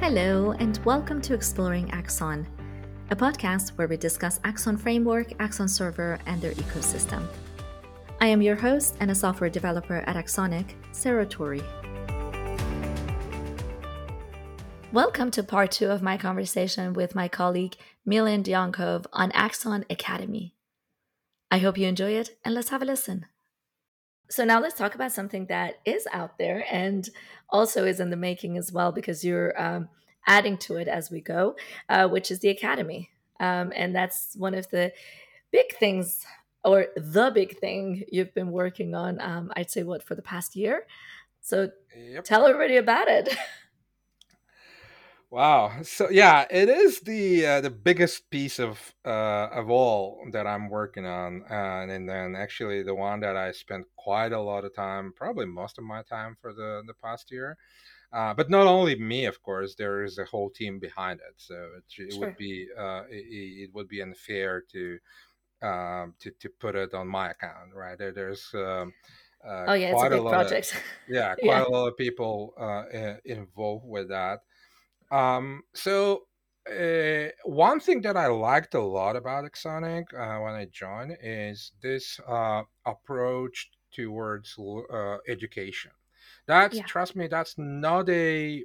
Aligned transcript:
Hello, 0.00 0.52
and 0.52 0.78
welcome 0.86 1.20
to 1.20 1.34
Exploring 1.34 1.90
Axon, 1.90 2.48
a 3.10 3.14
podcast 3.14 3.76
where 3.76 3.86
we 3.86 3.98
discuss 3.98 4.40
Axon 4.44 4.78
Framework, 4.78 5.34
Axon 5.40 5.68
Server, 5.68 6.18
and 6.24 6.40
their 6.40 6.52
ecosystem. 6.52 7.22
I 8.18 8.28
am 8.28 8.40
your 8.40 8.56
host 8.56 8.96
and 9.00 9.10
a 9.10 9.14
software 9.14 9.50
developer 9.50 9.98
at 10.06 10.16
AxonIQ, 10.16 10.70
Sarah 10.92 11.26
Torrey. 11.26 11.62
Welcome 14.90 15.30
to 15.32 15.42
part 15.42 15.70
two 15.70 15.90
of 15.90 16.00
my 16.00 16.16
conversation 16.16 16.94
with 16.94 17.14
my 17.14 17.28
colleague 17.28 17.76
Milen 18.08 18.42
Dyankov 18.42 19.04
on 19.12 19.30
Axon 19.32 19.84
Academy. 19.90 20.54
I 21.50 21.58
hope 21.58 21.76
you 21.76 21.86
enjoy 21.86 22.12
it, 22.12 22.38
and 22.42 22.54
let's 22.54 22.70
have 22.70 22.80
a 22.80 22.86
listen. 22.86 23.26
So, 24.30 24.44
now 24.44 24.60
let's 24.60 24.76
talk 24.76 24.94
about 24.94 25.12
something 25.12 25.46
that 25.46 25.80
is 25.84 26.06
out 26.12 26.38
there 26.38 26.64
and 26.70 27.08
also 27.50 27.84
is 27.84 27.98
in 27.98 28.10
the 28.10 28.16
making 28.16 28.56
as 28.56 28.72
well, 28.72 28.92
because 28.92 29.24
you're 29.24 29.60
um, 29.60 29.88
adding 30.26 30.56
to 30.58 30.76
it 30.76 30.86
as 30.88 31.10
we 31.10 31.20
go, 31.20 31.56
uh, 31.88 32.08
which 32.08 32.30
is 32.30 32.38
the 32.38 32.48
Academy. 32.48 33.10
Um, 33.40 33.72
and 33.74 33.94
that's 33.94 34.36
one 34.36 34.54
of 34.54 34.68
the 34.70 34.92
big 35.50 35.76
things, 35.78 36.24
or 36.64 36.86
the 36.96 37.32
big 37.34 37.58
thing 37.58 38.04
you've 38.12 38.32
been 38.32 38.52
working 38.52 38.94
on, 38.94 39.20
um, 39.20 39.52
I'd 39.56 39.70
say, 39.70 39.82
what, 39.82 40.02
for 40.02 40.14
the 40.14 40.22
past 40.22 40.54
year? 40.54 40.86
So, 41.40 41.70
yep. 41.96 42.24
tell 42.24 42.46
everybody 42.46 42.76
about 42.76 43.08
it. 43.08 43.28
Wow. 45.30 45.70
So 45.82 46.10
yeah, 46.10 46.46
it 46.50 46.68
is 46.68 47.00
the 47.00 47.46
uh, 47.46 47.60
the 47.60 47.70
biggest 47.70 48.30
piece 48.30 48.58
of 48.58 48.80
uh, 49.06 49.48
of 49.52 49.70
all 49.70 50.26
that 50.32 50.46
I'm 50.46 50.68
working 50.68 51.06
on, 51.06 51.44
uh, 51.48 51.86
and 51.88 52.08
then 52.08 52.34
actually 52.34 52.82
the 52.82 52.96
one 52.96 53.20
that 53.20 53.36
I 53.36 53.52
spent 53.52 53.86
quite 53.96 54.32
a 54.32 54.40
lot 54.40 54.64
of 54.64 54.74
time, 54.74 55.12
probably 55.14 55.46
most 55.46 55.78
of 55.78 55.84
my 55.84 56.02
time 56.02 56.36
for 56.40 56.52
the 56.52 56.82
the 56.84 56.94
past 56.94 57.30
year. 57.30 57.56
Uh, 58.12 58.34
but 58.34 58.50
not 58.50 58.66
only 58.66 58.96
me, 58.98 59.24
of 59.26 59.40
course, 59.40 59.76
there 59.76 60.02
is 60.02 60.18
a 60.18 60.24
whole 60.24 60.50
team 60.50 60.80
behind 60.80 61.20
it. 61.20 61.34
So 61.36 61.54
it, 61.54 62.02
it 62.02 62.12
sure. 62.12 62.20
would 62.20 62.36
be 62.36 62.66
uh, 62.76 63.02
it, 63.08 63.68
it, 63.68 63.70
would 63.72 63.86
be 63.86 64.00
unfair 64.00 64.64
to 64.72 64.98
um, 65.62 66.14
to 66.18 66.32
to 66.40 66.48
put 66.58 66.74
it 66.74 66.92
on 66.92 67.06
my 67.06 67.30
account, 67.30 67.72
right? 67.72 67.96
There, 67.96 68.10
there's 68.10 68.50
um, 68.52 68.92
uh, 69.46 69.64
oh 69.68 69.74
yeah, 69.74 69.92
it's 69.92 70.02
a 70.02 70.10
big 70.10 70.26
a 70.26 70.28
project. 70.28 70.72
Of, 70.72 70.80
yeah, 71.08 71.34
quite 71.40 71.46
yeah. 71.46 71.64
a 71.64 71.68
lot 71.68 71.86
of 71.86 71.96
people 71.96 72.52
involved 73.24 73.86
with 73.86 74.08
that. 74.08 74.40
Um, 75.10 75.62
so 75.74 76.22
uh, 76.70 77.28
one 77.44 77.80
thing 77.80 78.00
that 78.02 78.16
I 78.16 78.26
liked 78.26 78.74
a 78.74 78.80
lot 78.80 79.16
about 79.16 79.44
AxonIQ 79.44 80.04
uh, 80.14 80.40
when 80.42 80.54
I 80.54 80.66
joined 80.72 81.16
is 81.22 81.72
this 81.82 82.20
uh, 82.28 82.62
approach 82.86 83.70
towards 83.92 84.56
uh, 84.58 85.16
education. 85.28 85.90
That's 86.46 86.76
yeah. 86.76 86.84
trust 86.84 87.16
me, 87.16 87.26
that's 87.28 87.56
not 87.58 88.08
a 88.08 88.64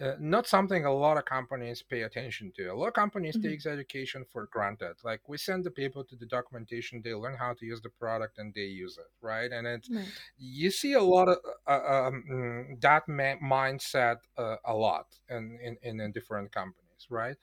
uh, 0.00 0.14
not 0.18 0.46
something 0.46 0.84
a 0.84 0.92
lot 0.92 1.16
of 1.16 1.24
companies 1.24 1.82
pay 1.82 2.02
attention 2.02 2.52
to. 2.56 2.66
A 2.66 2.74
lot 2.74 2.88
of 2.88 2.94
companies 2.94 3.36
mm-hmm. 3.36 3.48
takes 3.48 3.66
education 3.66 4.24
for 4.32 4.48
granted. 4.50 4.94
Like 5.04 5.20
we 5.28 5.38
send 5.38 5.64
the 5.64 5.70
people 5.70 6.04
to 6.04 6.16
the 6.16 6.26
documentation, 6.26 7.00
they 7.02 7.14
learn 7.14 7.36
how 7.36 7.54
to 7.54 7.64
use 7.64 7.80
the 7.80 7.90
product, 7.90 8.38
and 8.38 8.52
they 8.54 8.62
use 8.62 8.98
it, 8.98 9.10
right? 9.20 9.50
And 9.50 9.66
it's 9.66 9.90
right. 9.90 10.06
you 10.38 10.70
see 10.70 10.94
a 10.94 11.02
lot 11.02 11.28
of 11.28 11.38
uh, 11.66 11.70
uh 11.70 12.08
um, 12.08 12.24
mm, 12.30 12.80
that 12.80 13.08
ma- 13.08 13.36
mindset 13.42 14.18
uh, 14.36 14.56
a 14.64 14.74
lot 14.74 15.06
in, 15.28 15.58
in 15.82 16.00
in 16.00 16.12
different 16.12 16.52
companies 16.52 16.84
right? 17.10 17.36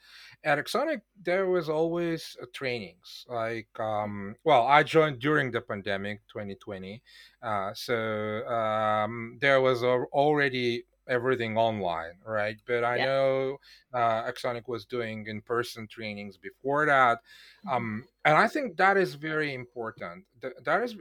At 0.44 0.58
AxonIQ, 0.58 1.02
there 1.22 1.48
was 1.48 1.70
always 1.70 2.36
uh, 2.42 2.46
trainings. 2.54 3.26
Like, 3.30 3.68
um, 3.80 4.36
well, 4.44 4.66
I 4.66 4.84
joined 4.84 5.20
during 5.20 5.52
the 5.52 5.62
pandemic, 5.62 6.22
2020, 6.34 7.02
uh, 7.42 7.72
so 7.74 8.48
um, 8.48 9.38
there 9.42 9.62
was 9.62 9.84
already 9.84 10.84
everything 11.12 11.58
online, 11.58 12.16
right? 12.26 12.56
But 12.66 12.84
I 12.84 12.96
yeah. 12.96 13.06
know 13.06 13.58
uh, 13.94 14.24
AxonIQ 14.24 14.68
was 14.68 14.86
doing 14.86 15.28
in 15.28 15.42
person 15.42 15.88
trainings 15.88 16.38
before 16.38 16.86
that. 16.86 17.20
Mm-hmm. 17.68 17.76
Um, 17.76 18.06
and 18.24 18.38
I 18.38 18.48
think 18.48 18.78
that 18.78 18.98
is 18.98 19.16
very 19.16 19.54
important. 19.54 20.26
That 20.64 20.84
is 20.84 20.96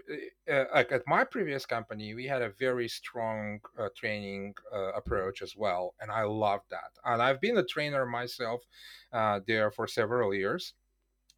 uh, 0.52 0.64
like 0.74 0.90
at 0.92 1.02
my 1.06 1.24
previous 1.24 1.64
company, 1.64 2.14
we 2.14 2.26
had 2.26 2.42
a 2.42 2.50
very 2.58 2.88
strong 2.88 3.60
uh, 3.78 3.88
training 3.96 4.54
uh, 4.74 4.92
approach 4.92 5.40
as 5.40 5.54
well. 5.56 5.94
And 6.00 6.10
I 6.10 6.24
love 6.24 6.60
that. 6.70 6.90
And 7.04 7.22
I've 7.22 7.40
been 7.40 7.58
a 7.58 7.64
trainer 7.64 8.04
myself 8.04 8.62
uh, 9.12 9.40
there 9.46 9.70
for 9.70 9.86
several 9.86 10.34
years. 10.34 10.74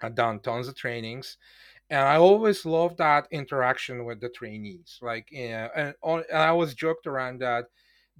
I've 0.01 0.17
done 0.17 0.41
tons 0.41 0.67
of 0.67 0.75
trainings 0.75 1.37
and 1.93 2.01
I 2.01 2.17
always 2.17 2.65
loved 2.65 2.97
that 2.99 3.29
interaction 3.31 4.07
with 4.07 4.19
the 4.19 4.31
trainees. 4.31 4.99
Like, 5.03 5.29
you 5.31 5.51
know, 5.51 5.69
and, 5.77 5.95
and 6.03 6.25
I 6.33 6.53
was 6.53 6.73
joked 6.73 7.07
around 7.07 7.41
that 7.41 7.67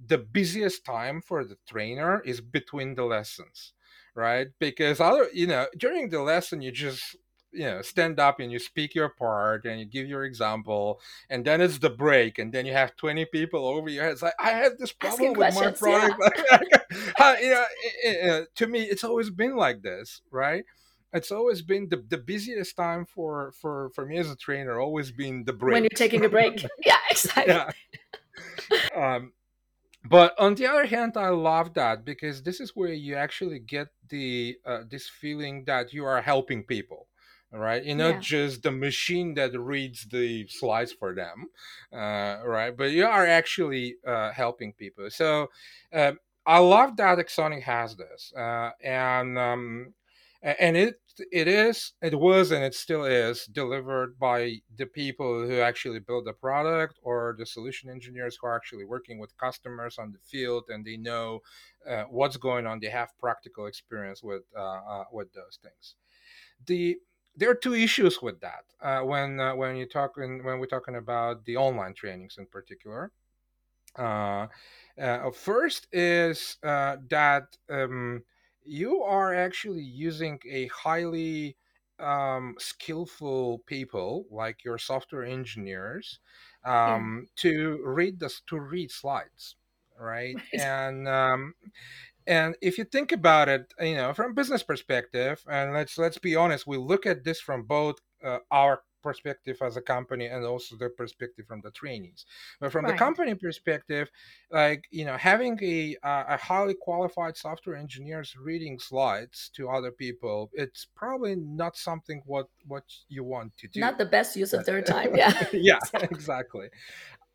the 0.07 0.17
busiest 0.17 0.85
time 0.85 1.21
for 1.21 1.43
the 1.43 1.57
trainer 1.67 2.21
is 2.25 2.41
between 2.41 2.95
the 2.95 3.03
lessons 3.03 3.73
right? 4.15 4.47
Because 4.59 4.99
other 4.99 5.27
you 5.33 5.47
know 5.47 5.67
during 5.77 6.09
the 6.09 6.21
lesson 6.21 6.61
you 6.61 6.71
just 6.71 7.15
you 7.51 7.65
know 7.65 7.81
stand 7.81 8.19
up 8.19 8.39
and 8.39 8.51
you 8.51 8.59
speak 8.59 8.95
your 8.95 9.09
part 9.09 9.65
and 9.65 9.79
you 9.79 9.85
give 9.85 10.07
your 10.07 10.25
example 10.25 10.99
and 11.29 11.45
then 11.45 11.61
it's 11.61 11.77
the 11.77 11.89
break 11.89 12.39
and 12.39 12.51
then 12.51 12.65
you 12.65 12.73
have 12.73 12.95
20 12.95 13.25
people 13.25 13.67
over 13.67 13.89
your 13.89 14.03
head. 14.03 14.13
It's 14.13 14.21
like 14.21 14.33
i 14.39 14.49
had 14.49 14.77
this 14.79 14.91
problem 14.91 15.33
with 15.33 15.55
my 15.55 15.71
product. 15.71 16.19
Yeah. 17.19 17.39
you 17.39 17.49
know, 17.49 17.65
it, 18.03 18.31
it, 18.31 18.55
to 18.55 18.67
me 18.67 18.83
it's 18.83 19.03
always 19.03 19.29
been 19.29 19.55
like 19.55 19.81
this 19.81 20.21
right? 20.31 20.63
It's 21.15 21.31
always 21.31 21.61
been 21.61 21.89
the, 21.89 22.03
the 22.07 22.17
busiest 22.17 22.75
time 22.75 23.05
for 23.05 23.51
for 23.61 23.91
for 23.93 24.05
me 24.05 24.17
as 24.17 24.31
a 24.31 24.35
trainer 24.35 24.79
always 24.79 25.11
been 25.11 25.43
the 25.45 25.53
break 25.53 25.73
when 25.73 25.83
you're 25.83 25.89
taking 25.95 26.25
a 26.25 26.29
break. 26.29 26.65
Yeah 26.85 26.97
exactly. 27.11 27.53
Yeah. 27.53 29.15
um 29.15 29.31
but 30.09 30.37
on 30.39 30.55
the 30.55 30.65
other 30.65 30.85
hand 30.85 31.15
i 31.17 31.29
love 31.29 31.73
that 31.73 32.03
because 32.03 32.43
this 32.43 32.59
is 32.59 32.75
where 32.75 32.93
you 32.93 33.15
actually 33.15 33.59
get 33.59 33.87
the 34.09 34.55
uh, 34.65 34.81
this 34.89 35.07
feeling 35.09 35.63
that 35.65 35.93
you 35.93 36.05
are 36.05 36.21
helping 36.21 36.63
people 36.63 37.07
right? 37.55 37.85
You're 37.85 37.95
not 37.95 38.15
yeah. 38.15 38.19
just 38.19 38.63
the 38.63 38.71
machine 38.71 39.35
that 39.35 39.55
reads 39.59 40.05
the 40.05 40.47
slides 40.47 40.91
for 40.91 41.13
them 41.13 41.45
uh, 41.93 42.41
right? 42.43 42.75
But 42.75 42.91
you 42.91 43.05
are 43.05 43.27
actually 43.27 43.97
uh, 44.07 44.31
helping 44.31 44.73
people. 44.73 45.07
So 45.11 45.49
um, 45.93 46.17
i 46.45 46.57
love 46.57 46.97
that 46.97 47.17
AxonIQ 47.17 47.61
has 47.63 47.95
this 47.95 48.33
uh, 48.37 48.71
and 48.83 49.37
um, 49.37 49.93
and 50.41 50.75
it 50.75 50.99
it 51.31 51.47
is 51.47 51.93
it 52.01 52.17
was 52.19 52.51
and 52.51 52.63
it 52.63 52.73
still 52.73 53.05
is 53.05 53.45
delivered 53.45 54.17
by 54.17 54.55
the 54.77 54.85
people 54.85 55.47
who 55.47 55.59
actually 55.59 55.99
build 55.99 56.25
the 56.25 56.33
product 56.33 56.97
or 57.03 57.35
the 57.37 57.45
solution 57.45 57.89
engineers 57.89 58.37
who 58.39 58.47
are 58.47 58.55
actually 58.55 58.85
working 58.85 59.19
with 59.19 59.37
customers 59.37 59.97
on 59.99 60.11
the 60.11 60.19
field 60.19 60.63
and 60.69 60.83
they 60.85 60.97
know 60.97 61.39
uh, 61.87 62.03
what's 62.09 62.37
going 62.37 62.65
on. 62.65 62.79
They 62.79 62.89
have 62.89 63.09
practical 63.19 63.67
experience 63.67 64.23
with 64.23 64.43
uh, 64.57 64.61
uh, 64.61 65.03
with 65.11 65.31
those 65.33 65.59
things. 65.61 65.95
The 66.65 66.97
there 67.35 67.49
are 67.49 67.55
two 67.55 67.73
issues 67.73 68.21
with 68.21 68.39
that 68.41 68.65
uh, 68.81 69.01
when 69.01 69.39
uh, 69.39 69.55
when 69.55 69.75
you 69.75 69.85
talking 69.87 70.43
when 70.43 70.59
we're 70.59 70.65
talking 70.65 70.95
about 70.95 71.45
the 71.45 71.57
online 71.57 71.93
trainings 71.93 72.37
in 72.37 72.47
particular. 72.47 73.11
Uh, 73.95 74.47
first 75.31 75.87
is 75.91 76.57
that 76.63 77.45
um, 77.69 78.23
you 78.65 79.01
are 79.01 79.33
actually 79.33 79.83
using 79.83 80.39
a 80.49 80.67
highly 80.67 81.55
um, 81.99 82.55
skillful 82.59 83.59
people 83.65 84.25
like 84.31 84.63
your 84.63 84.77
software 84.77 85.23
engineers 85.23 86.19
um, 86.65 87.27
yeah. 87.27 87.41
to 87.41 87.81
read 87.85 88.19
this 88.19 88.41
to 88.47 88.59
read 88.59 88.91
slides 88.91 89.55
right, 89.99 90.35
right. 90.53 90.61
and 90.61 91.07
um, 91.07 91.53
and 92.25 92.55
if 92.61 92.77
you 92.77 92.83
think 92.83 93.11
about 93.11 93.49
it 93.49 93.73
you 93.79 93.95
know 93.95 94.13
from 94.13 94.33
business 94.33 94.63
perspective 94.63 95.43
and 95.49 95.73
let's 95.73 95.97
let's 95.97 96.17
be 96.17 96.35
honest 96.35 96.65
we 96.65 96.77
look 96.77 97.05
at 97.05 97.23
this 97.23 97.39
from 97.39 97.63
both 97.63 97.97
uh, 98.23 98.39
our 98.51 98.81
perspective 99.03 99.57
as 99.61 99.77
a 99.77 99.81
company 99.81 100.25
and 100.25 100.45
also 100.45 100.75
the 100.75 100.89
perspective 100.89 101.45
from 101.47 101.61
the 101.61 101.71
trainees. 101.71 102.25
But 102.59 102.71
from 102.71 102.85
right. 102.85 102.93
the 102.93 102.97
company 102.97 103.35
perspective 103.35 104.09
like 104.51 104.85
you 104.91 105.05
know 105.05 105.17
having 105.17 105.59
a 105.61 105.97
a 106.03 106.37
highly 106.37 106.75
qualified 106.75 107.35
software 107.37 107.75
engineers 107.75 108.35
reading 108.35 108.79
slides 108.79 109.51
to 109.55 109.69
other 109.69 109.91
people 109.91 110.49
it's 110.53 110.87
probably 110.95 111.35
not 111.35 111.75
something 111.75 112.21
what 112.25 112.47
what 112.67 112.85
you 113.09 113.23
want 113.23 113.55
to 113.57 113.67
do. 113.67 113.79
Not 113.79 113.97
the 113.97 114.05
best 114.05 114.35
use 114.35 114.53
of 114.53 114.65
their 114.65 114.81
time 114.81 115.15
yeah. 115.15 115.33
Yeah 115.53 115.79
exactly. 115.93 116.69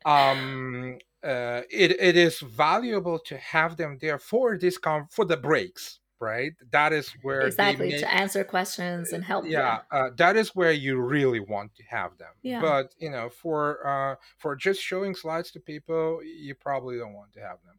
Um 0.05 0.97
uh, 1.21 1.63
it, 1.69 1.91
it 1.99 2.15
is 2.15 2.39
valuable 2.39 3.19
to 3.19 3.37
have 3.37 3.75
them 3.75 3.97
there 3.99 4.17
for 4.17 4.57
this 4.57 4.77
com- 4.77 5.09
for 5.11 5.25
the 5.25 5.35
breaks 5.35 5.98
right? 6.19 6.53
That 6.71 6.93
is 6.93 7.09
where 7.21 7.41
exactly 7.47 7.89
make, 7.89 7.99
to 7.99 8.13
answer 8.13 8.43
questions 8.43 9.13
and 9.13 9.23
help 9.23 9.45
yeah 9.45 9.79
uh, 9.91 10.09
that 10.17 10.35
is 10.35 10.55
where 10.55 10.71
you 10.71 10.99
really 10.99 11.39
want 11.39 11.75
to 11.75 11.83
have 11.89 12.17
them. 12.17 12.33
Yeah. 12.41 12.61
but 12.61 12.93
you 12.97 13.09
know 13.09 13.29
for 13.29 13.85
uh, 13.87 14.15
for 14.37 14.55
just 14.55 14.81
showing 14.81 15.15
slides 15.15 15.51
to 15.51 15.59
people 15.59 16.21
you 16.23 16.55
probably 16.55 16.97
don't 16.97 17.13
want 17.13 17.33
to 17.33 17.39
have 17.41 17.57
them. 17.65 17.75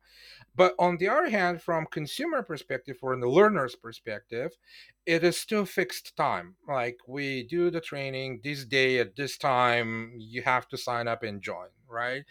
But 0.55 0.75
on 0.79 0.97
the 0.99 1.09
other 1.09 1.31
hand 1.31 1.63
from 1.63 1.87
consumer 1.87 2.43
perspective 2.43 2.97
or 3.03 3.15
in 3.15 3.21
the 3.21 3.29
learner's 3.29 3.77
perspective 3.77 4.53
it 5.07 5.25
is 5.25 5.37
still 5.37 5.65
fixed 5.65 6.17
time. 6.17 6.57
Like 6.69 6.99
we 7.07 7.43
do 7.45 7.71
the 7.71 7.81
training 7.81 8.41
this 8.45 8.65
day 8.65 8.99
at 8.99 9.17
this 9.17 9.37
time 9.39 10.15
you 10.19 10.43
have 10.43 10.69
to 10.69 10.77
sign 10.77 11.09
up 11.09 11.23
and 11.23 11.43
join 11.43 11.69
right? 11.89 12.25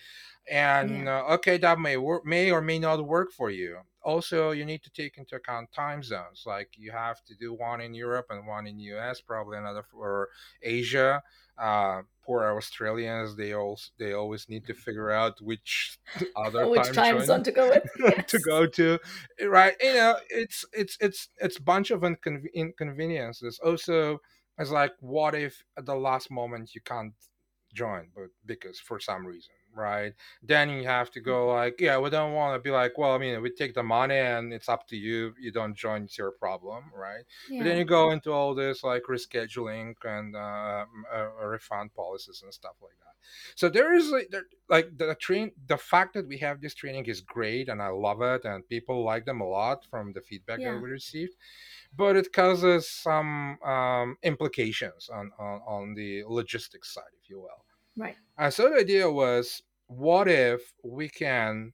And 0.49 1.05
Yeah. 1.05 1.19
uh, 1.19 1.33
okay 1.35 1.57
that 1.57 1.79
may 1.79 1.97
work 1.97 2.25
may 2.25 2.51
or 2.51 2.61
may 2.61 2.79
not 2.79 3.05
work 3.05 3.31
for 3.31 3.49
you 3.49 3.79
also 4.03 4.51
you 4.51 4.65
need 4.65 4.81
to 4.83 4.89
take 4.89 5.17
into 5.17 5.35
account 5.35 5.71
time 5.71 6.01
zones 6.01 6.43
like 6.45 6.69
you 6.77 6.91
have 6.91 7.23
to 7.25 7.35
do 7.35 7.53
one 7.53 7.81
in 7.81 7.93
europe 7.93 8.27
and 8.29 8.47
one 8.47 8.65
in 8.65 8.77
the 8.77 8.83
us 8.85 9.21
probably 9.21 9.57
another 9.57 9.83
for 9.83 10.29
asia. 10.61 11.21
Uh, 11.57 12.03
poor 12.23 12.45
australians 12.55 13.35
they 13.35 13.53
also 13.53 13.91
they 13.99 14.13
always 14.13 14.47
need 14.47 14.65
to 14.65 14.73
figure 14.73 15.11
out 15.11 15.41
which 15.41 15.99
other 16.37 16.65
Which 16.69 16.85
time 16.85 16.93
time 16.93 17.25
zone 17.25 17.43
to 17.43 17.51
go 17.51 17.69
with? 17.69 18.27
to 18.27 18.39
go 18.39 18.65
to 18.65 18.97
right? 19.45 19.75
You 19.81 19.93
know 19.93 20.15
it's 20.29 20.63
it's 20.71 20.97
it's 21.01 21.27
it's 21.37 21.57
a 21.57 21.61
bunch 21.61 21.91
of 21.91 21.99
incon- 21.99 22.53
inconveniences. 22.53 23.59
Also 23.59 24.19
it's 24.57 24.71
like 24.71 24.93
what 25.01 25.35
if 25.35 25.63
at 25.77 25.85
the 25.85 25.95
last 25.95 26.31
moment 26.31 26.75
you 26.75 26.81
can't 26.81 27.13
join 27.73 28.07
but 28.15 28.29
because 28.45 28.79
for 28.79 28.99
some 28.99 29.25
reason 29.25 29.53
right? 29.75 30.13
Then 30.43 30.69
you 30.69 30.83
have 30.85 31.11
to 31.11 31.19
go 31.19 31.47
like 31.47 31.79
yeah 31.79 31.97
we 31.97 32.09
don't 32.09 32.33
want 32.33 32.55
to 32.55 32.59
be 32.59 32.71
like 32.71 32.97
well 32.97 33.13
i 33.13 33.17
mean 33.17 33.41
we 33.41 33.49
take 33.51 33.73
the 33.73 33.83
money 33.83 34.17
and 34.17 34.53
it's 34.53 34.69
up 34.69 34.87
to 34.87 34.97
you 34.97 35.33
you 35.39 35.51
don't 35.51 35.75
join 35.75 36.03
it's 36.03 36.17
your 36.17 36.31
problem 36.31 36.85
right? 36.95 37.23
But 37.49 37.63
then 37.63 37.77
you 37.77 37.85
go 37.85 38.11
into 38.11 38.31
all 38.31 38.53
this 38.55 38.83
like 38.83 39.03
rescheduling 39.09 39.95
and 40.03 40.35
uh, 40.35 40.85
uh, 41.13 41.45
refund 41.45 41.93
policies 41.93 42.41
and 42.43 42.53
stuff 42.53 42.75
like 42.81 42.97
that. 42.99 43.15
So 43.55 43.69
there 43.69 43.93
is 43.93 44.09
like, 44.09 44.29
there, 44.31 44.45
like 44.69 44.97
the 44.97 45.15
train 45.15 45.51
the 45.67 45.77
fact 45.77 46.13
that 46.13 46.27
we 46.27 46.37
have 46.37 46.61
this 46.61 46.73
training 46.73 47.05
is 47.05 47.21
great 47.21 47.69
and 47.69 47.81
i 47.81 47.87
love 47.87 48.21
it 48.21 48.45
and 48.45 48.67
people 48.67 49.03
like 49.03 49.25
them 49.25 49.41
a 49.41 49.47
lot 49.47 49.85
from 49.85 50.13
the 50.13 50.21
feedback 50.21 50.59
that 50.59 50.81
we 50.81 50.89
received 50.89 51.35
but 51.95 52.15
it 52.15 52.31
causes 52.33 52.89
some 52.89 53.61
um, 53.63 54.17
implications 54.23 55.09
on, 55.09 55.31
on 55.39 55.61
on 55.67 55.93
the 55.95 56.23
logistics 56.27 56.93
side 56.93 57.13
if 57.21 57.29
you 57.29 57.39
will. 57.39 57.65
Right. 57.97 58.15
And 58.39 58.53
so 58.53 58.69
the 58.69 58.77
idea 58.77 59.11
was 59.11 59.61
what 59.87 60.27
if 60.27 60.73
we 60.83 61.09
can 61.09 61.73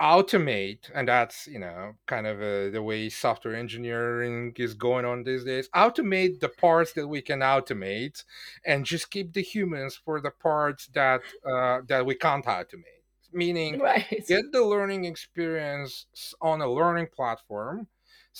automate 0.00 0.90
and 0.94 1.08
that's 1.08 1.48
you 1.48 1.58
know 1.58 1.92
kind 2.06 2.26
of 2.26 2.38
uh, 2.38 2.70
the 2.70 2.80
way 2.80 3.08
software 3.08 3.54
engineering 3.54 4.52
is 4.56 4.72
going 4.72 5.04
on 5.04 5.24
these 5.24 5.44
days 5.44 5.68
automate 5.74 6.38
the 6.38 6.48
parts 6.48 6.92
that 6.92 7.08
we 7.08 7.20
can 7.20 7.40
automate 7.40 8.22
and 8.64 8.84
just 8.84 9.10
keep 9.10 9.32
the 9.32 9.42
humans 9.42 10.00
for 10.04 10.20
the 10.20 10.30
parts 10.30 10.86
that 10.94 11.20
uh, 11.44 11.80
that 11.88 12.06
we 12.06 12.14
can't 12.14 12.44
automate 12.44 13.02
meaning 13.32 13.78
Right. 13.80 14.24
get 14.28 14.52
the 14.52 14.62
learning 14.62 15.04
experience 15.04 16.06
on 16.40 16.60
a 16.60 16.70
learning 16.70 17.08
platform 17.14 17.88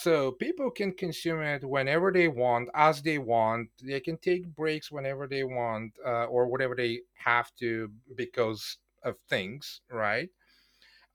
so 0.05 0.31
people 0.33 0.71
can 0.71 0.93
consume 0.93 1.41
it 1.43 1.65
whenever 1.65 2.13
they 2.13 2.29
want 2.29 2.69
as 2.75 3.03
they 3.03 3.19
want. 3.19 3.69
They 3.83 4.01
can 4.01 4.17
take 4.19 4.45
breaks 4.47 4.93
whenever 4.93 5.27
they 5.27 5.45
want 5.45 5.95
uh, 6.05 6.27
or 6.27 6.47
whatever 6.47 6.75
they 6.77 7.01
have 7.15 7.55
to 7.57 7.91
because 8.15 8.79
of 9.03 9.17
things 9.29 9.81
right? 9.91 10.29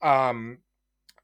Um, 0.01 0.59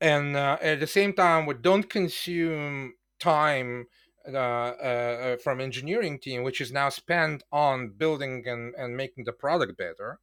and 0.02 0.36
uh, 0.36 0.58
at 0.62 0.80
the 0.80 0.88
same 0.88 1.14
time 1.14 1.46
we 1.46 1.56
don't 1.56 1.90
consume 1.90 2.96
time 3.20 3.88
uh, 4.28 4.38
uh, 4.38 5.38
from 5.38 5.62
engineering 5.62 6.20
team 6.20 6.44
which 6.44 6.62
is 6.62 6.72
now 6.72 6.90
spent 6.90 7.44
on 7.52 7.90
building 7.92 8.44
and, 8.48 8.76
and 8.76 8.98
making 8.98 9.26
the 9.26 9.34
product 9.34 9.78
better 9.78 10.20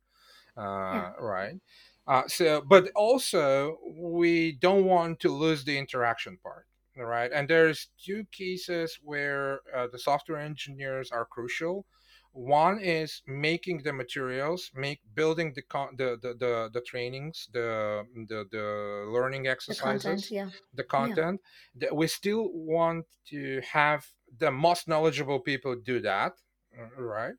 Yeah. 0.91 1.07
uh, 1.09 1.13
right? 1.21 1.61
Uh, 2.07 2.29
so 2.29 2.63
but 2.63 2.91
also 2.97 3.79
we 3.97 4.53
don't 4.53 4.85
want 4.85 5.21
to 5.21 5.31
lose 5.31 5.65
the 5.65 5.79
interaction 5.79 6.39
part 6.43 6.67
right 6.97 7.31
and 7.33 7.49
there's 7.49 7.89
two 7.99 8.25
cases 8.33 8.99
where 9.03 9.61
uh, 9.75 9.87
the 9.89 9.99
software 9.99 10.39
engineers 10.39 11.11
are 11.11 11.27
crucial 11.27 11.87
one 12.33 12.79
is 12.79 13.23
making 13.27 13.83
the 13.83 13.93
materials 13.93 14.71
make 14.75 15.01
building 15.15 15.53
the 15.55 15.63
con- 15.63 15.95
the, 15.97 16.19
the 16.21 16.35
the 16.35 16.71
the 16.73 16.81
trainings 16.83 17.49
the 17.53 18.05
the 18.29 18.45
the 18.51 19.07
learning 19.11 19.47
exercises, 19.47 20.03
The 20.03 20.05
content. 20.11 20.31
Yeah. 20.31 20.51
the 20.75 20.85
content 20.85 21.41
that 21.77 21.95
we 21.97 22.07
still 22.09 22.51
want 22.53 23.07
to 23.29 23.61
have 23.63 24.07
the 24.39 24.51
most 24.51 24.87
knowledgeable 24.89 25.41
people 25.41 25.77
do 25.77 26.01
that 26.01 26.33
uh, 26.79 27.03
right 27.03 27.35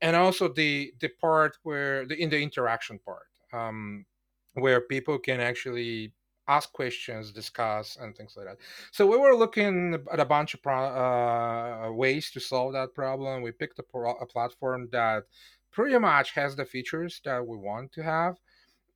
and 0.00 0.16
also 0.16 0.48
the 0.52 0.92
the 1.00 1.08
part 1.08 1.58
where 1.62 2.06
the 2.06 2.16
in 2.20 2.30
the 2.30 2.40
interaction 2.40 2.98
part 2.98 3.28
um 3.52 4.06
where 4.54 4.80
people 4.80 5.18
can 5.18 5.40
actually 5.40 6.12
ask 6.48 6.72
questions 6.72 7.32
discuss 7.32 7.96
and 7.96 8.16
things 8.16 8.36
like 8.36 8.46
that. 8.46 8.58
So 8.92 9.06
we 9.06 9.16
were 9.16 9.36
looking 9.36 9.94
at 10.10 10.20
a 10.20 10.24
bunch 10.24 10.54
of 10.54 10.62
pro- 10.62 11.88
uh, 11.88 11.92
ways 11.92 12.30
to 12.32 12.40
solve 12.40 12.72
that 12.72 12.94
problem. 12.94 13.42
We 13.42 13.52
picked 13.52 13.78
a, 13.78 13.82
pro- 13.82 14.16
a 14.16 14.26
platform 14.26 14.88
that 14.92 15.24
pretty 15.70 15.98
much 15.98 16.32
has 16.32 16.56
the 16.56 16.64
features 16.64 17.20
that 17.24 17.46
we 17.46 17.56
want 17.56 17.92
to 17.92 18.02
have 18.02 18.38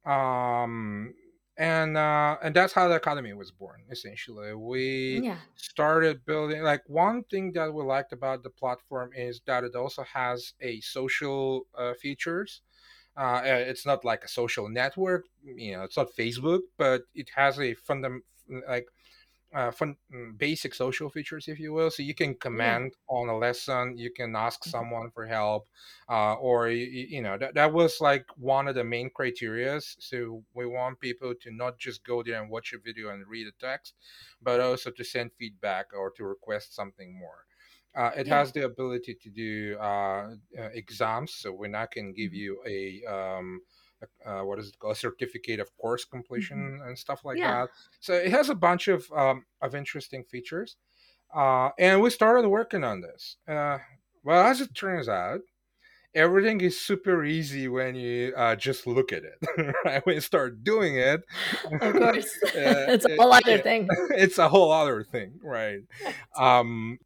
um 0.05 1.15
and 1.57 1.97
uh 1.97 2.37
and 2.43 2.55
that's 2.57 2.73
how 2.73 2.89
the 2.89 2.97
academy 2.97 3.33
was 3.35 3.51
born 3.53 3.85
essentially. 3.91 4.55
We 4.55 5.25
Yeah. 5.25 5.43
started 5.55 6.25
building 6.25 6.63
like 6.63 6.83
one 6.89 7.23
thing 7.25 7.53
that 7.53 7.73
we 7.73 7.85
liked 7.85 8.13
about 8.13 8.43
the 8.43 8.51
platform 8.51 9.13
is 9.15 9.41
that 9.47 9.63
it 9.65 9.75
also 9.77 10.03
has 10.03 10.55
a 10.61 10.81
social 10.81 11.67
uh, 11.75 11.95
features 11.95 12.63
uh, 13.17 13.41
uh, 13.45 13.65
it's 13.71 13.87
not 13.87 14.05
like 14.05 14.25
a 14.25 14.29
social 14.29 14.69
network 14.69 15.27
you 15.45 15.73
know 15.73 15.83
it's 15.83 15.97
not 15.97 16.09
facebook 16.19 16.61
but 16.79 17.03
it 17.15 17.31
has 17.35 17.59
a 17.59 17.75
fundam 17.75 18.21
like 18.69 18.87
uh, 19.55 19.71
fun, 19.71 19.97
mm, 20.13 20.37
basic 20.39 20.75
social 20.75 21.11
features, 21.11 21.47
if 21.47 21.59
you 21.61 21.73
will. 21.73 21.91
So 21.91 22.03
you 22.03 22.15
can 22.15 22.35
Yeah. 22.51 22.83
comment 22.83 22.95
on 23.09 23.29
a 23.29 23.37
lesson, 23.37 23.99
you 23.99 24.11
can 24.11 24.35
ask 24.35 24.65
Mhm. 24.65 24.87
someone 24.87 25.11
for 25.11 25.27
help, 25.27 25.69
uh, 26.09 26.35
or 26.35 26.69
you, 26.71 26.87
you 26.87 27.23
know 27.23 27.37
that, 27.39 27.55
that 27.55 27.73
was 27.73 28.01
like 28.01 28.27
one 28.37 28.67
of 28.69 28.75
the 28.75 28.85
main 28.85 29.11
criterias. 29.11 29.97
So 30.01 30.45
we 30.55 30.67
want 30.67 31.01
people 31.01 31.35
to 31.43 31.51
not 31.51 31.79
just 31.79 32.05
go 32.05 32.23
there 32.23 32.41
and 32.41 32.51
watch 32.51 32.73
a 32.73 32.79
video 32.79 33.11
and 33.11 33.27
read 33.27 33.47
a 33.47 33.53
text, 33.53 33.95
but 34.41 34.61
also 34.61 34.91
to 34.91 35.05
send 35.05 35.33
feedback 35.39 35.93
or 35.93 36.11
to 36.13 36.25
request 36.25 36.75
something 36.75 37.19
more. 37.19 37.47
Uh, 37.95 38.11
it 38.17 38.27
Yeah. 38.27 38.39
has 38.39 38.53
the 38.53 38.65
ability 38.65 39.15
to 39.23 39.31
do 39.31 39.77
uh, 39.81 40.35
uh, 40.59 40.71
exams, 40.75 41.35
so 41.35 41.53
when 41.53 41.75
I 41.75 41.87
can 41.87 42.13
give 42.13 42.33
Mhm. 42.33 42.37
you 42.37 42.63
a 42.67 43.05
um, 43.05 43.61
uh, 44.25 44.43
what 44.43 44.59
is 44.59 44.69
it 44.69 44.79
called, 44.79 44.93
a 44.97 44.99
certificate 44.99 45.61
of 45.61 45.77
course 45.77 46.05
Mhm. 46.05 46.11
completion 46.11 46.81
and 46.85 46.99
stuff 46.99 47.25
like 47.25 47.39
Yeah. 47.39 47.67
that. 47.67 47.69
So 48.01 48.15
it 48.15 48.31
has 48.31 48.49
a 48.51 48.55
bunch 48.55 48.89
of 48.89 49.11
um, 49.13 49.45
of 49.61 49.75
interesting 49.75 50.25
features, 50.25 50.77
uh, 51.35 51.71
and 51.79 52.01
we 52.03 52.11
started 52.11 52.49
working 52.49 52.85
on 52.85 53.01
this. 53.03 53.37
Uh, 53.49 53.79
well, 54.25 54.47
as 54.47 54.61
it 54.61 54.75
turns 54.75 55.09
out, 55.09 55.41
everything 56.15 56.61
is 56.61 56.81
super 56.81 57.25
easy 57.25 57.69
when 57.69 57.95
you 57.95 58.35
uh, 58.37 58.57
just 58.57 58.87
look 58.87 59.13
at 59.13 59.23
it. 59.25 59.39
right? 59.85 60.05
When 60.07 60.17
you 60.17 60.21
start 60.21 60.65
doing 60.65 60.97
it, 60.97 61.23
Of 61.71 61.81
course. 61.81 62.39
uh, 62.45 62.51
it's 62.55 63.05
a 63.05 63.09
it, 63.09 63.19
whole 63.19 63.33
other 63.33 63.59
it- 63.59 63.63
thing. 63.63 63.89
it's 64.11 64.39
a 64.39 64.49
whole 64.49 64.73
other 64.73 65.03
thing, 65.05 65.39
right? 65.43 65.81
Right. 66.05 66.15
Um, 66.39 66.99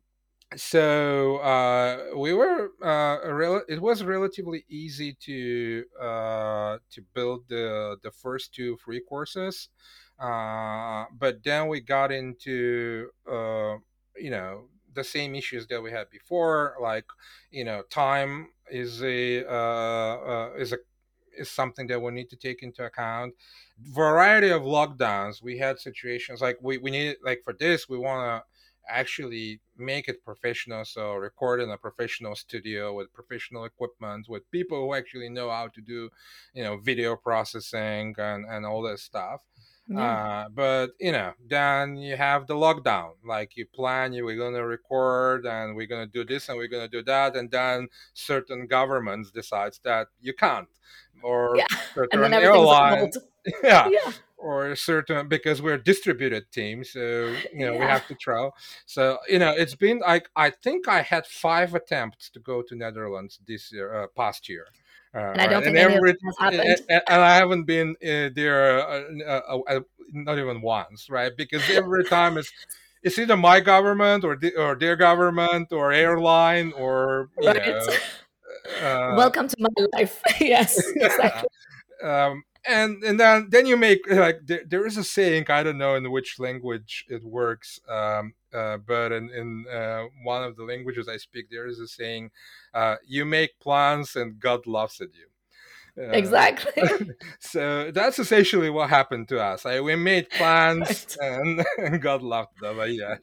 so 0.54 1.38
uh, 1.38 2.16
we 2.16 2.32
were 2.32 2.70
uh, 2.82 3.18
rel- 3.32 3.64
it 3.68 3.80
was 3.80 4.04
relatively 4.04 4.64
easy 4.68 5.12
to 5.12 5.84
uh, 6.00 6.78
to 6.90 7.02
build 7.14 7.48
the 7.48 7.96
the 8.02 8.10
first 8.12 8.54
two 8.54 8.76
free 8.76 9.00
courses 9.00 9.68
uh, 10.20 11.04
but 11.12 11.42
then 11.42 11.66
we 11.68 11.80
got 11.80 12.12
into 12.12 13.10
uh, 13.28 13.74
you 14.16 14.30
know 14.30 14.68
the 14.94 15.02
same 15.04 15.34
issues 15.34 15.66
that 15.66 15.82
we 15.82 15.90
had 15.90 16.08
before 16.10 16.76
like 16.80 17.06
you 17.50 17.64
know 17.64 17.82
time 17.82 18.48
is 18.70 19.02
a 19.02 19.44
uh, 19.50 20.52
is 20.56 20.72
a 20.72 20.78
is 21.36 21.50
something 21.50 21.86
that 21.88 22.00
we 22.00 22.10
need 22.12 22.30
to 22.30 22.36
take 22.36 22.62
into 22.62 22.82
account. 22.84 23.34
Variety 23.78 24.50
of 24.50 24.62
lockdowns 24.62 25.42
we 25.42 25.58
had 25.58 25.78
situations 25.78 26.40
like 26.40 26.56
we, 26.62 26.78
we 26.78 26.90
need 26.90 27.16
like 27.22 27.42
for 27.44 27.52
this 27.52 27.88
we 27.88 27.98
want 27.98 28.42
to 28.42 28.55
actually 28.88 29.60
make 29.76 30.08
it 30.08 30.24
professional 30.24 30.84
so 30.84 31.14
record 31.14 31.60
in 31.60 31.70
a 31.70 31.76
professional 31.76 32.34
studio 32.34 32.94
with 32.94 33.12
professional 33.12 33.64
equipment 33.64 34.26
with 34.28 34.48
people 34.50 34.78
who 34.80 34.94
actually 34.94 35.28
know 35.28 35.50
how 35.50 35.68
to 35.68 35.80
do 35.80 36.08
you 36.54 36.62
know 36.64 36.76
video 36.78 37.16
processing 37.16 38.14
and 38.18 38.44
and 38.48 38.64
all 38.66 38.82
this 38.82 39.02
stuff 39.02 39.40
Yeah. 39.88 40.00
uh, 40.00 40.48
but 40.48 40.86
you 40.98 41.12
know 41.12 41.32
then 41.48 41.96
you 41.96 42.16
have 42.16 42.46
the 42.46 42.54
lockdown 42.54 43.10
like 43.24 43.56
you 43.56 43.66
plan 43.66 44.12
you 44.12 44.24
we're 44.24 44.36
gonna 44.44 44.64
record 44.66 45.46
and 45.46 45.76
we're 45.76 45.86
gonna 45.86 46.06
do 46.18 46.24
this 46.24 46.48
and 46.48 46.58
we're 46.58 46.66
gonna 46.74 46.88
do 46.88 47.02
that 47.04 47.36
and 47.36 47.50
then 47.50 47.88
certain 48.14 48.66
governments 48.66 49.30
decides 49.30 49.78
that 49.84 50.08
you 50.20 50.34
can't 50.34 50.68
or 51.22 51.56
Yeah. 51.56 51.66
Certain 51.94 52.34
everything's 52.34 52.44
on 52.44 52.54
airline 52.54 52.98
hold. 52.98 53.16
yeah 53.62 53.88
Yeah. 53.88 54.12
Or 54.38 54.74
certain 54.76 55.28
because 55.28 55.62
we're 55.62 55.74
a 55.74 55.82
distributed 55.82 56.50
team 56.52 56.84
so 56.84 57.40
you 57.52 57.64
know 57.66 57.74
we 57.74 57.86
have 57.86 58.06
to 58.06 58.14
travel 58.14 58.54
so 58.86 59.18
you 59.28 59.38
know 59.38 59.50
it's 59.50 59.74
been 59.74 59.98
like 60.00 60.28
i 60.36 60.50
think 60.50 60.88
i 60.88 61.02
had 61.02 61.26
five 61.26 61.74
attempts 61.74 62.30
to 62.30 62.38
go 62.40 62.62
to 62.62 62.74
netherlands 62.74 63.40
this 63.46 63.72
year 63.72 63.94
uh, 63.94 64.06
past 64.16 64.48
year 64.48 64.66
uh, 65.14 65.18
And 65.32 65.42
I 65.42 65.46
don't 65.46 65.62
right? 65.62 65.64
think 65.64 65.76
and 65.76 65.76
every 65.76 66.14
and, 66.40 66.78
and- 66.88 67.02
i 67.08 67.34
haven't 67.36 67.64
been 67.64 67.90
uh, 68.02 68.30
there 68.34 68.80
uh, 68.88 69.02
uh, 69.26 69.58
uh, 69.68 69.80
not 70.12 70.38
even 70.38 70.60
once 70.62 71.08
right 71.10 71.32
because 71.36 71.68
every 71.70 72.04
time 72.06 72.36
it's 72.38 72.52
it's 73.02 73.18
either 73.18 73.36
my 73.36 73.60
government 73.60 74.24
or 74.24 74.36
the, 74.36 74.54
or 74.56 74.74
their 74.74 74.96
government 74.96 75.72
or 75.72 75.92
airline 75.92 76.72
or 76.76 77.30
you 77.40 77.52
Right. 77.52 77.60
know 77.62 77.98
uh, 78.80 79.14
Welcome 79.16 79.48
to 79.48 79.56
my 79.58 79.68
life. 79.94 80.22
yes, 80.40 80.92
yeah 80.96 81.06
exactly. 81.06 81.48
um, 82.02 82.42
and 82.68 83.02
and 83.02 83.18
then 83.20 83.48
then 83.50 83.66
you 83.66 83.76
make 83.76 84.00
like 84.10 84.40
there, 84.44 84.62
there 84.66 84.86
is 84.86 84.96
a 84.96 85.04
saying 85.04 85.46
I 85.48 85.62
don't 85.62 85.78
know 85.78 85.94
in 85.94 86.10
which 86.10 86.38
language 86.38 87.04
it 87.08 87.24
works, 87.24 87.80
um, 87.88 88.34
uh, 88.54 88.78
but 88.78 89.12
in, 89.12 89.30
in 89.30 89.66
uh, 89.72 90.04
one 90.24 90.44
of 90.44 90.56
the 90.56 90.64
languages 90.64 91.08
I 91.08 91.16
speak, 91.16 91.46
there 91.50 91.66
is 91.66 91.78
a 91.78 91.88
saying: 91.88 92.30
uh, 92.74 92.96
"You 93.06 93.24
make 93.24 93.58
plans 93.60 94.16
and 94.16 94.38
God 94.40 94.66
laughs 94.66 95.00
at 95.00 95.14
you." 95.14 95.26
Uh, 95.98 96.10
exactly. 96.10 96.82
so 97.40 97.90
that's 97.90 98.18
essentially 98.18 98.68
what 98.68 98.90
happened 98.90 99.28
to 99.28 99.42
us. 99.42 99.64
Like, 99.64 99.80
we 99.80 99.96
made 99.96 100.28
plans 100.28 101.16
right. 101.18 101.40
and, 101.40 101.64
and, 101.78 102.02
God 102.02 102.22
laughed 102.22 102.52
at 102.62 102.76
them. 102.76 102.90
Yeah. 102.90 103.16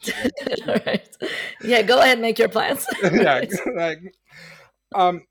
right. 0.66 1.18
Yeah. 1.62 1.84
Go 1.84 2.00
ahead, 2.00 2.14
and 2.14 2.22
make 2.22 2.40
your 2.40 2.50
plans. 2.50 2.88
yeah. 3.04 3.44
Like, 3.76 4.00
um, 4.96 5.22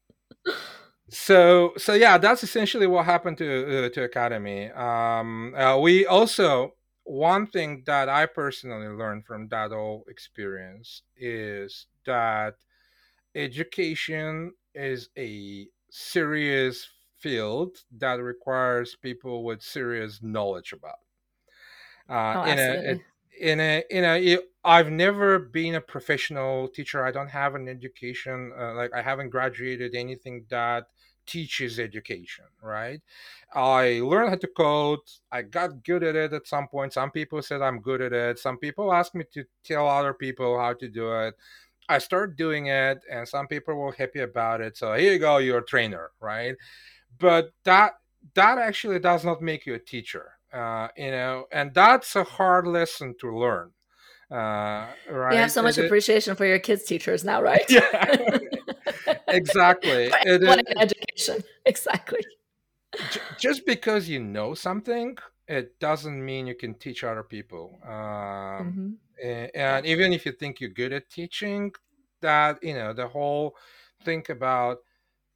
so 1.12 1.74
so 1.76 1.92
yeah 1.92 2.16
that's 2.16 2.42
essentially 2.42 2.86
what 2.86 3.04
happened 3.04 3.36
to 3.38 3.86
uh, 3.86 3.88
to 3.90 4.02
academy. 4.04 4.70
Um, 4.70 5.54
uh, 5.54 5.78
we 5.78 6.06
also 6.06 6.72
one 7.04 7.46
thing 7.46 7.82
that 7.84 8.08
i 8.08 8.24
personally 8.24 8.86
learned 8.86 9.26
from 9.26 9.48
that 9.48 9.72
whole 9.72 10.04
experience 10.08 11.02
is 11.16 11.86
that 12.06 12.54
education 13.34 14.52
is 14.74 15.10
a 15.18 15.66
serious 15.90 16.88
field 17.18 17.76
that 17.98 18.14
requires 18.14 18.96
people 18.96 19.44
with 19.44 19.62
serious 19.62 20.20
knowledge 20.22 20.72
about. 20.72 21.00
Uh, 22.08 22.34
oh, 22.36 22.50
in 22.50 22.58
a, 22.58 23.00
in 23.38 23.60
a 23.60 23.84
in 23.90 24.04
a 24.04 24.38
i've 24.64 24.90
never 24.90 25.38
been 25.38 25.74
a 25.74 25.80
professional 25.80 26.68
teacher. 26.68 27.04
I 27.04 27.10
don't 27.10 27.28
have 27.28 27.54
an 27.54 27.68
education 27.68 28.52
uh, 28.58 28.74
like 28.74 28.92
i 28.94 29.02
haven't 29.02 29.30
graduated 29.30 29.94
anything 29.94 30.46
that 30.48 30.86
teaches 31.26 31.78
education 31.78 32.44
right? 32.62 33.00
I 33.54 34.00
learned 34.02 34.30
how 34.30 34.36
to 34.36 34.46
code 34.46 35.00
i 35.30 35.42
got 35.42 35.84
good 35.84 36.02
at 36.02 36.16
it 36.16 36.32
at 36.32 36.46
some 36.46 36.68
point. 36.68 36.92
Some 36.92 37.10
people 37.10 37.42
said 37.42 37.62
i'm 37.62 37.80
good 37.80 38.00
at 38.00 38.12
it. 38.12 38.38
Some 38.38 38.58
people 38.58 38.92
asked 38.92 39.14
me 39.14 39.24
to 39.32 39.44
tell 39.64 39.88
other 39.88 40.14
people 40.14 40.58
how 40.58 40.74
to 40.74 40.88
do 40.88 41.12
it. 41.20 41.34
I 41.88 41.98
started 41.98 42.36
doing 42.36 42.66
it 42.66 42.98
and 43.10 43.28
some 43.28 43.46
people 43.46 43.74
were 43.74 43.92
happy 43.92 44.20
about 44.20 44.60
it. 44.60 44.76
So 44.76 44.94
here 44.94 45.12
you 45.12 45.18
go 45.18 45.38
you're 45.38 45.58
a 45.58 45.64
trainer 45.64 46.10
right? 46.20 46.56
But 47.18 47.52
that 47.64 47.92
that 48.34 48.58
actually 48.58 49.00
does 49.00 49.24
not 49.24 49.42
make 49.42 49.66
you 49.66 49.74
a 49.74 49.78
teacher 49.78 50.32
uh, 50.52 50.88
you 50.96 51.10
know 51.10 51.46
and 51.52 51.74
that's 51.74 52.14
a 52.16 52.24
hard 52.24 52.66
lesson 52.66 53.14
to 53.20 53.36
learn 53.36 53.70
uh, 54.32 54.86
right 55.10 55.34
you 55.34 55.38
have 55.38 55.52
so 55.52 55.62
much 55.62 55.78
it, 55.78 55.84
appreciation 55.84 56.34
for 56.34 56.46
your 56.46 56.58
kids 56.58 56.84
teachers 56.84 57.24
now 57.24 57.42
right? 57.42 57.64
Yeah. 57.68 58.38
Exactly. 59.28 60.10
It, 60.24 60.42
what 60.42 60.58
an 60.58 60.78
education. 60.78 61.42
Exactly. 61.64 62.20
Just 63.38 63.64
because 63.64 64.08
you 64.08 64.20
know 64.20 64.52
something 64.52 65.16
it 65.48 65.78
doesn't 65.80 66.24
mean 66.24 66.46
you 66.46 66.54
can 66.54 66.74
teach 66.74 67.04
other 67.04 67.22
people. 67.22 67.78
Um, 67.84 67.90
mm-hmm. 67.92 68.90
and, 69.26 69.50
and 69.54 69.86
even 69.86 70.12
if 70.12 70.24
you 70.24 70.32
think 70.32 70.60
you're 70.60 70.70
good 70.70 70.92
at 70.92 71.10
teaching 71.10 71.72
that 72.20 72.62
you 72.62 72.74
know 72.74 72.92
the 72.92 73.08
whole 73.08 73.56
think 74.04 74.28
about 74.28 74.78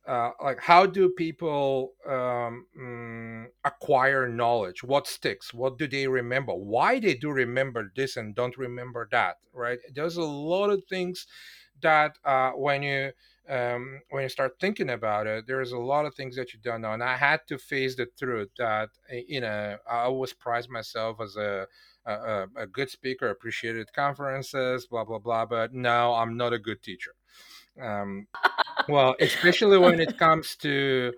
uh, 0.07 0.31
like 0.43 0.61
how 0.61 0.87
do 0.87 1.11
people 1.11 1.93
um, 2.09 2.67
mm, 2.79 3.47
acquire 3.65 4.29
knowledge? 4.29 4.83
What 4.85 5.07
sticks? 5.07 5.53
What 5.53 5.79
do 5.79 5.89
they 5.89 6.07
remember? 6.07 6.53
Why 6.55 7.01
they 7.01 7.15
do 7.15 7.31
remember 7.31 7.93
this 7.97 8.17
and 8.17 8.35
don't 8.35 8.57
remember 8.57 9.09
that 9.13 9.37
right? 9.53 9.79
There's 9.95 10.17
a 10.19 10.23
lot 10.23 10.69
of 10.71 10.83
things 10.89 11.27
that 11.83 12.17
uh, 12.25 12.51
when 12.53 12.83
you 12.83 13.13
um, 13.49 14.01
when 14.11 14.25
you 14.25 14.29
start 14.29 14.57
thinking 14.61 14.91
about 14.91 15.29
it 15.29 15.47
there's 15.47 15.71
a 15.71 15.79
lot 15.79 16.05
of 16.05 16.15
things 16.15 16.35
that 16.35 16.53
you 16.53 16.59
don't 16.65 16.81
know 16.81 16.93
and 16.93 17.03
i 17.03 17.17
had 17.17 17.41
to 17.47 17.57
face 17.59 17.95
the 17.95 18.07
truth 18.19 18.49
that 18.59 18.89
eh, 19.09 19.23
you 19.29 19.41
know 19.41 19.77
i 19.89 19.99
always 19.99 20.33
prize 20.33 20.69
myself 20.69 21.21
as 21.21 21.37
a 21.37 21.67
a, 22.07 22.47
a 22.57 22.67
good 22.67 22.91
speaker 22.91 23.29
appreciated 23.29 23.93
conferences 23.93 24.87
blah 24.87 25.05
blah 25.05 25.19
blah 25.19 25.47
but 25.47 25.73
no 25.73 26.15
i'm 26.15 26.37
not 26.37 26.53
a 26.53 26.59
good 26.59 26.83
teacher. 26.83 27.13
Um, 27.81 28.27
well, 28.88 29.14
especially 29.21 29.78
when 29.78 30.00
it 30.00 30.18
comes 30.25 30.56
to 30.56 31.12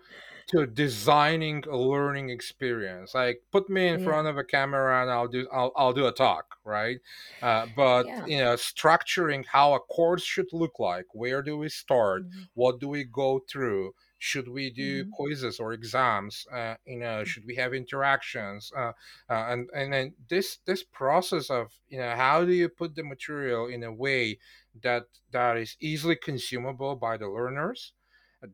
to 0.48 0.66
designing 0.66 1.62
a 1.70 1.76
learning 1.76 2.30
experience. 2.30 3.14
Like 3.14 3.42
put 3.52 3.68
me 3.68 3.88
in 3.88 4.00
yeah. 4.00 4.06
front 4.06 4.28
of 4.28 4.38
a 4.38 4.44
camera 4.44 5.02
and 5.02 5.10
I'll 5.10 5.28
do 5.28 5.46
I'll 5.52 5.72
I'll 5.76 5.92
do 5.92 6.06
a 6.06 6.12
talk, 6.12 6.56
right? 6.64 6.98
Uh, 7.42 7.66
but 7.76 8.06
yeah. 8.06 8.26
you 8.26 8.38
know, 8.38 8.54
structuring 8.54 9.44
how 9.46 9.74
a 9.74 9.80
course 9.80 10.22
should 10.22 10.52
look 10.52 10.78
like. 10.78 11.06
Where 11.12 11.42
do 11.42 11.56
we 11.56 11.68
start? 11.68 12.24
Mm-hmm. 12.24 12.42
What 12.54 12.80
do 12.80 12.88
we 12.88 13.04
go 13.04 13.40
through? 13.50 13.92
should 14.18 14.48
we 14.48 14.68
do 14.70 15.04
mm-hmm. 15.04 15.10
quizzes 15.12 15.60
or 15.60 15.72
exams 15.72 16.44
uh, 16.52 16.74
you 16.84 16.98
know 16.98 17.22
should 17.24 17.44
we 17.46 17.54
have 17.54 17.72
interactions 17.72 18.72
uh, 18.76 18.92
uh, 19.30 19.46
and 19.48 19.68
and 19.74 19.92
then 19.92 20.12
this 20.28 20.58
this 20.66 20.82
process 20.82 21.50
of 21.50 21.72
you 21.88 21.98
know 21.98 22.14
how 22.16 22.44
do 22.44 22.52
you 22.52 22.68
put 22.68 22.94
the 22.96 23.04
material 23.04 23.66
in 23.66 23.84
a 23.84 23.92
way 23.92 24.36
that 24.82 25.04
that 25.32 25.56
is 25.56 25.76
easily 25.80 26.16
consumable 26.16 26.96
by 26.96 27.16
the 27.16 27.28
learners. 27.28 27.92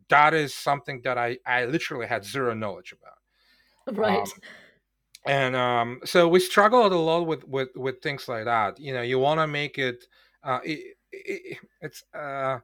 That 0.08 0.32
is 0.32 0.54
something 0.54 1.02
that 1.04 1.18
i 1.18 1.38
i 1.46 1.66
literally 1.66 2.06
had 2.06 2.24
zero 2.24 2.54
knowledge 2.54 2.92
about. 2.92 3.18
Right. 3.98 4.18
Um, 4.18 4.26
and 5.26 5.56
um, 5.56 6.00
so 6.04 6.28
we 6.28 6.40
struggled 6.40 6.92
a 6.92 6.98
lot 6.98 7.26
with 7.26 7.46
with 7.46 7.70
with 7.76 8.00
things 8.02 8.28
like 8.28 8.44
that. 8.44 8.78
You 8.78 8.94
know 8.94 9.02
you 9.02 9.18
want 9.18 9.40
to 9.40 9.46
make 9.46 9.78
it, 9.78 10.04
uh, 10.42 10.60
it, 10.64 10.96
it 11.12 11.58
it's 11.80 12.02
uh 12.14 12.58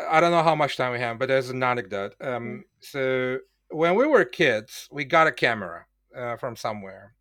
I 0.00 0.20
don't 0.20 0.30
know 0.30 0.42
how 0.42 0.54
much 0.54 0.76
time 0.76 0.92
we 0.92 0.98
have, 1.00 1.18
but 1.18 1.28
there's 1.28 1.50
an 1.50 1.62
anecdote. 1.62 2.14
Um, 2.20 2.28
mm. 2.28 2.62
so 2.80 3.38
when 3.70 3.94
we 3.94 4.06
were 4.06 4.24
kids, 4.24 4.88
we 4.90 5.04
got 5.04 5.26
a 5.26 5.32
camera 5.32 5.86
uh, 6.16 6.36
from 6.36 6.56
somewhere, 6.56 7.14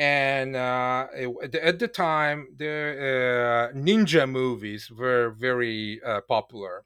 and 0.00 0.56
uh, 0.56 1.08
it, 1.12 1.54
at 1.56 1.78
the 1.78 1.86
time, 1.86 2.48
the 2.56 3.70
uh, 3.70 3.76
ninja 3.76 4.28
movies 4.28 4.90
were 4.90 5.28
very 5.38 6.00
uh, 6.02 6.22
popular. 6.22 6.84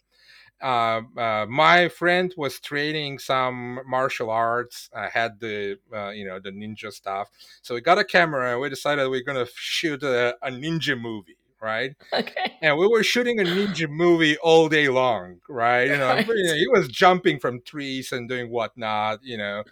Uh, 0.61 1.03
uh, 1.17 1.47
my 1.49 1.89
friend 1.89 2.35
was 2.37 2.59
training 2.59 3.21
some 3.21 3.79
martial 3.87 4.31
arts. 4.31 4.91
I 4.93 5.09
had 5.09 5.39
the 5.39 5.79
you 6.13 6.27
know 6.27 6.41
the 6.41 6.51
ninja 6.51 6.93
stuff, 6.93 7.31
so 7.63 7.77
we 7.77 7.81
got 7.81 7.99
a 7.99 8.05
camera 8.05 8.51
and 8.51 8.61
we 8.61 8.69
decided 8.69 9.09
we 9.09 9.21
are 9.21 9.23
gonna 9.23 9.47
shoot 9.55 10.03
a, 10.03 10.37
a 10.43 10.51
ninja 10.51 11.01
movie 11.01 11.37
right? 11.61 11.93
Okay. 12.13 12.59
And 12.61 12.77
we 12.77 12.87
were 12.87 13.03
shooting 13.03 13.41
a 13.41 13.43
ninja 13.43 13.89
movie 13.89 14.37
all 14.43 14.69
day 14.69 14.89
long, 14.89 15.39
right? 15.49 15.89
You 15.89 15.97
know, 15.97 16.09
right. 16.09 16.27
you 16.27 16.45
know, 16.45 16.55
he 16.55 16.69
was 16.69 16.89
jumping 16.89 17.41
from 17.41 17.63
trees 17.63 18.13
and 18.13 18.29
doing 18.29 18.51
whatnot, 18.51 19.21
you 19.23 19.39
know. 19.39 19.65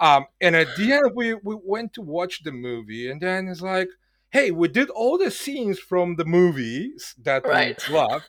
Um, 0.00 0.26
and 0.40 0.54
at 0.54 0.68
the 0.76 0.92
end, 0.92 1.12
we 1.14 1.34
we 1.34 1.56
went 1.62 1.94
to 1.94 2.02
watch 2.02 2.42
the 2.42 2.52
movie, 2.52 3.10
and 3.10 3.20
then 3.20 3.48
it's 3.48 3.60
like, 3.60 3.88
hey, 4.30 4.50
we 4.50 4.68
did 4.68 4.90
all 4.90 5.18
the 5.18 5.30
scenes 5.30 5.78
from 5.78 6.16
the 6.16 6.24
movies 6.24 7.14
that 7.22 7.44
right. 7.44 7.82
we 7.88 7.94
love. 7.94 8.22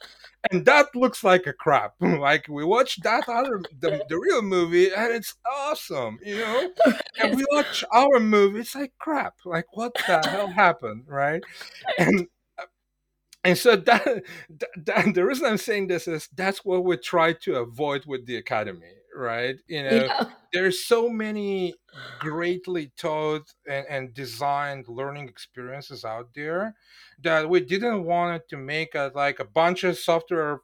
And 0.52 0.66
that 0.66 0.96
looks 0.96 1.24
like 1.24 1.48
a 1.48 1.54
crap. 1.54 1.96
like 2.02 2.48
we 2.48 2.64
watched 2.64 3.04
that 3.04 3.28
other 3.28 3.62
the, 3.78 4.06
the 4.08 4.18
real 4.18 4.42
movie 4.42 4.90
and 4.92 5.14
it's 5.14 5.36
awesome, 5.46 6.20
you 6.24 6.38
know. 6.38 6.72
And 7.20 7.36
we 7.36 7.46
watch 7.52 7.84
our 7.94 8.20
movie, 8.20 8.60
it's 8.60 8.76
like 8.76 8.94
crap. 9.00 9.36
Like 9.46 9.66
what 9.74 9.94
the 9.96 10.22
hell 10.30 10.48
happened, 10.48 11.04
right? 11.08 11.44
And 11.98 12.28
and 13.44 13.58
so 13.58 13.76
that, 13.76 14.24
that, 14.76 15.14
the 15.14 15.24
reason 15.24 15.46
i'm 15.46 15.58
saying 15.58 15.88
this 15.88 16.10
is 16.10 16.28
that's 16.36 16.66
what 16.66 16.84
we 16.84 16.98
try 16.98 17.32
to 17.32 17.56
avoid 17.56 18.04
with 18.06 18.26
the 18.26 18.36
academy 18.36 18.99
right 19.16 19.56
you 19.68 19.84
know 19.84 20.06
yeah. 20.06 20.24
there's 20.54 20.86
so 20.86 21.10
many 21.10 21.74
greatly 22.20 22.92
taught 22.98 23.54
and, 23.68 23.86
and, 23.90 24.14
designed 24.14 24.88
learning 24.88 25.28
experiences 25.28 26.06
out 26.06 26.30
there 26.36 26.76
that 27.22 27.50
we 27.50 27.60
didn't 27.60 28.04
want 28.04 28.42
to 28.48 28.58
make 28.58 28.94
a, 28.96 29.12
like 29.16 29.40
a 29.40 29.46
bunch 29.46 29.84
of 29.84 29.98
software 29.98 30.60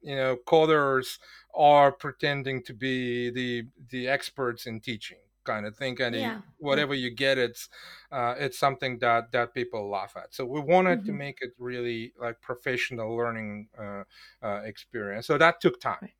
you 0.00 0.16
know 0.16 0.36
coders 0.46 1.18
are 1.54 1.92
pretending 1.92 2.62
to 2.62 2.72
be 2.72 3.30
the 3.30 3.64
the 3.90 4.08
experts 4.08 4.66
in 4.66 4.80
teaching 4.80 5.18
kind 5.44 5.66
of 5.66 5.74
thing 5.76 6.00
and 6.00 6.14
yeah. 6.14 6.38
whatever 6.58 6.94
you 6.94 7.10
get 7.10 7.38
it's 7.38 7.68
uh, 8.12 8.34
it's 8.38 8.58
something 8.58 8.98
that 8.98 9.32
that 9.32 9.54
people 9.54 9.90
laugh 9.90 10.14
at 10.16 10.34
so 10.34 10.44
we 10.44 10.60
wanted 10.60 10.98
mm-hmm. 10.98 11.06
to 11.06 11.12
make 11.12 11.38
it 11.40 11.50
really 11.58 12.12
like 12.20 12.40
professional 12.40 13.16
learning 13.16 13.68
uh, 13.78 14.02
uh, 14.42 14.60
experience 14.64 15.26
so 15.26 15.38
that 15.38 15.60
took 15.60 15.80
time. 15.80 16.10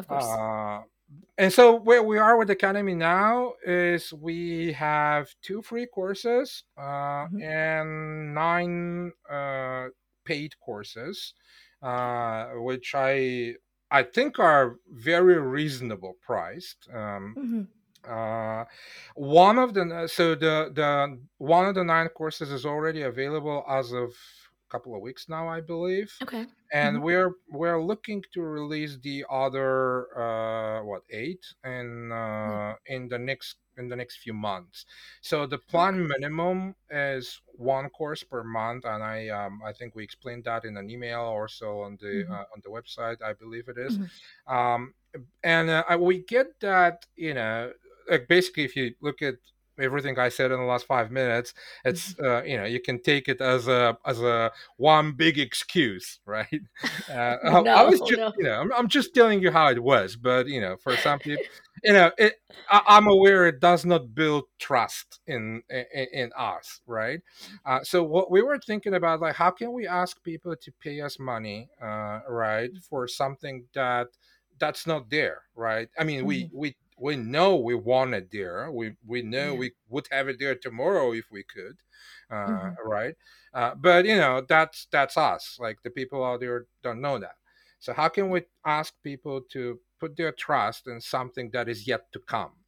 Of 0.00 0.08
course 0.08 0.24
uh, 0.24 0.80
and 1.38 1.52
so 1.52 1.74
where 1.74 2.02
we 2.02 2.18
are 2.18 2.36
with 2.36 2.48
the 2.48 2.52
academy 2.54 2.94
now 2.94 3.52
is 3.64 4.12
we 4.12 4.72
have 4.72 5.28
two 5.42 5.60
free 5.62 5.86
courses 5.86 6.64
uh, 6.78 6.82
mm-hmm. 7.26 7.42
and 7.42 8.34
nine 8.34 9.12
uh, 9.30 9.86
paid 10.24 10.52
courses 10.60 11.34
which 12.54 12.94
i 12.94 13.54
I 13.92 14.04
think 14.04 14.38
are 14.38 14.76
very 14.86 15.40
reasonable 15.40 16.14
priced. 16.24 16.86
Um, 16.94 17.34
mm-hmm 17.36 17.62
uh, 18.08 18.64
one 19.14 19.58
of 19.58 19.74
the 19.74 20.08
so 20.10 20.34
the 20.34 20.70
the 20.74 21.18
one 21.38 21.66
of 21.66 21.74
the 21.74 21.84
nine 21.84 22.08
courses 22.08 22.50
is 22.50 22.64
already 22.64 23.02
available 23.02 23.64
as 23.68 23.92
of 23.92 24.14
couple 24.70 24.94
of 24.94 25.02
weeks 25.02 25.28
now, 25.28 25.48
I 25.48 25.60
believe. 25.60 26.10
Okay. 26.22 26.46
And 26.72 26.98
Mhm. 26.98 27.02
we're 27.02 27.32
we're 27.48 27.82
looking 27.82 28.22
to 28.34 28.42
release 28.42 28.96
the 29.02 29.24
other 29.28 30.06
uh, 30.18 30.82
what 30.84 31.02
eight 31.10 31.44
in 31.64 32.10
Yeah. 32.44 32.60
uh, 32.72 32.76
in 32.86 33.08
the 33.08 33.18
next 33.18 33.56
in 33.76 33.88
the 33.88 33.96
next 33.96 34.18
few 34.18 34.34
months. 34.34 34.86
So 35.20 35.46
the 35.46 35.58
plan 35.58 36.06
minimum 36.06 36.76
is 36.90 37.40
one 37.56 37.88
course 37.90 38.22
per 38.22 38.42
month, 38.44 38.84
and 38.84 39.02
I 39.02 39.28
um, 39.28 39.62
I 39.64 39.72
think 39.72 39.94
we 39.96 40.04
explained 40.04 40.44
that 40.44 40.64
in 40.64 40.76
an 40.76 40.88
email 40.90 41.22
or 41.38 41.48
so 41.48 41.80
on 41.82 41.96
the 42.00 42.14
Mhm. 42.14 42.30
uh, 42.30 42.44
on 42.54 42.58
the 42.64 42.70
website. 42.70 43.20
I 43.22 43.32
believe 43.34 43.68
it 43.68 43.78
is. 43.78 43.98
Mhm. 43.98 44.10
Um, 44.46 44.94
and 45.42 45.70
uh, 45.70 45.98
we 46.00 46.22
get 46.24 46.60
that 46.60 47.06
you 47.16 47.34
know 47.34 47.72
like 48.08 48.28
basically 48.28 48.64
if 48.64 48.76
you 48.76 48.94
look 49.00 49.22
at 49.22 49.36
everything 49.80 50.18
I 50.18 50.28
said 50.28 50.52
in 50.52 50.58
the 50.60 50.64
last 50.66 50.86
five 50.86 51.10
minutes, 51.10 51.54
it's 51.84 52.14
Mhm. 52.14 52.20
uh, 52.22 52.42
you 52.44 52.56
know 52.58 52.64
you 52.64 52.80
can 52.80 53.00
take 53.02 53.28
it 53.28 53.40
as 53.40 53.68
a 53.68 53.96
as 54.06 54.20
a 54.20 54.50
one 54.76 55.12
big 55.12 55.38
excuse, 55.38 56.20
right? 56.26 56.60
Uh, 57.08 57.36
I, 57.44 57.58
I 57.80 57.82
No, 57.82 57.84
was 57.84 58.00
just 58.00 58.20
no. 58.20 58.32
you 58.36 58.44
know 58.44 58.60
I'm, 58.60 58.72
I'm 58.72 58.88
just 58.88 59.14
telling 59.14 59.40
you 59.42 59.50
how 59.50 59.68
it 59.70 59.82
was, 59.82 60.16
but 60.16 60.46
you 60.48 60.60
know 60.60 60.76
for 60.76 60.96
some 60.96 61.20
people, 61.20 61.44
you 61.84 61.92
know 61.92 62.10
it, 62.18 62.34
I, 62.68 62.82
I'm 62.86 63.06
aware 63.08 63.46
it 63.46 63.60
does 63.60 63.84
not 63.84 64.14
build 64.14 64.44
trust 64.58 65.20
in 65.26 65.62
in, 65.70 66.06
in 66.12 66.30
us, 66.36 66.80
right? 66.86 67.20
Uh, 67.64 67.82
so 67.82 68.02
what 68.02 68.30
we 68.30 68.42
were 68.42 68.58
thinking 68.58 68.94
about 68.94 69.20
like 69.20 69.34
how 69.36 69.50
can 69.50 69.72
we 69.72 69.86
ask 69.86 70.22
people 70.22 70.54
to 70.56 70.72
pay 70.80 71.00
us 71.00 71.18
money, 71.18 71.68
uh, 71.82 72.20
right, 72.28 72.70
for 72.88 73.06
something 73.08 73.64
that 73.74 74.08
that's 74.58 74.86
not 74.86 75.08
there, 75.10 75.42
right? 75.54 75.88
I 75.98 76.04
mean, 76.04 76.24
we 76.26 76.48
Mhm. 76.48 76.50
we 76.52 76.76
we 77.00 77.16
know 77.16 77.56
we 77.56 77.74
want 77.74 78.14
it 78.14 78.30
there. 78.30 78.70
We 78.70 78.96
we 79.06 79.22
know 79.22 79.54
Yeah. 79.54 79.56
we 79.56 79.72
would 79.88 80.06
have 80.10 80.28
it 80.28 80.38
there 80.38 80.54
tomorrow 80.54 81.12
if 81.12 81.30
we 81.30 81.42
could, 81.44 81.78
uh, 82.30 82.46
Mhm. 82.46 82.80
right? 82.84 83.16
Uh, 83.54 83.74
but 83.74 84.04
you 84.06 84.16
know, 84.16 84.40
that's 84.42 84.86
that's 84.92 85.16
us. 85.16 85.58
Like 85.60 85.82
the 85.82 85.90
people 85.90 86.24
out 86.24 86.40
there 86.40 86.66
don't 86.82 87.00
know 87.00 87.18
that. 87.18 87.36
So 87.80 87.92
how 87.94 88.08
can 88.08 88.30
we 88.30 88.44
ask 88.64 88.94
people 89.02 89.40
to 89.52 89.80
put 89.98 90.16
their 90.16 90.32
trust 90.32 90.86
in 90.86 91.00
something 91.00 91.50
that 91.52 91.68
is 91.68 91.86
yet 91.86 92.12
to 92.12 92.20
come? 92.20 92.59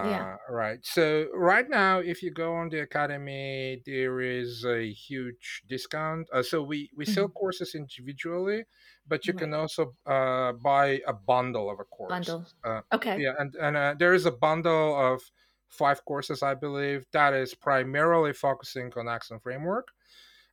Yeah. 0.00 0.26
Uh, 0.26 0.36
right. 0.50 0.84
So 0.84 1.28
right 1.34 1.68
now, 1.68 1.98
if 2.00 2.22
you 2.22 2.30
go 2.30 2.54
on 2.54 2.68
the 2.68 2.80
academy, 2.80 3.82
there 3.86 4.20
is 4.20 4.64
a 4.64 4.92
huge 4.92 5.62
discount. 5.68 6.28
Uh, 6.32 6.42
so 6.42 6.62
we 6.62 6.90
we 6.96 7.04
sell 7.06 7.26
Mhm. 7.26 7.30
courses 7.30 7.74
individually, 7.74 8.66
but 9.06 9.26
you 9.26 9.34
can 9.34 9.52
also 9.54 9.96
uh, 10.06 10.52
buy 10.52 11.00
a 11.06 11.12
bundle 11.14 11.70
of 11.70 11.80
a 11.80 11.84
course. 11.84 12.28
Bundle. 12.28 12.46
Uh, 12.62 12.82
Okay. 12.92 13.24
yeah, 13.24 13.32
and 13.38 13.54
and 13.56 13.76
uh, 13.76 13.94
there 13.98 14.14
is 14.14 14.26
a 14.26 14.32
bundle 14.32 14.94
of 14.96 15.22
five 15.68 16.04
courses, 16.04 16.42
I 16.42 16.54
believe, 16.54 17.06
that 17.12 17.32
is 17.34 17.54
primarily 17.54 18.32
focusing 18.32 18.92
on 18.96 19.08
Axon 19.08 19.40
Framework. 19.40 19.88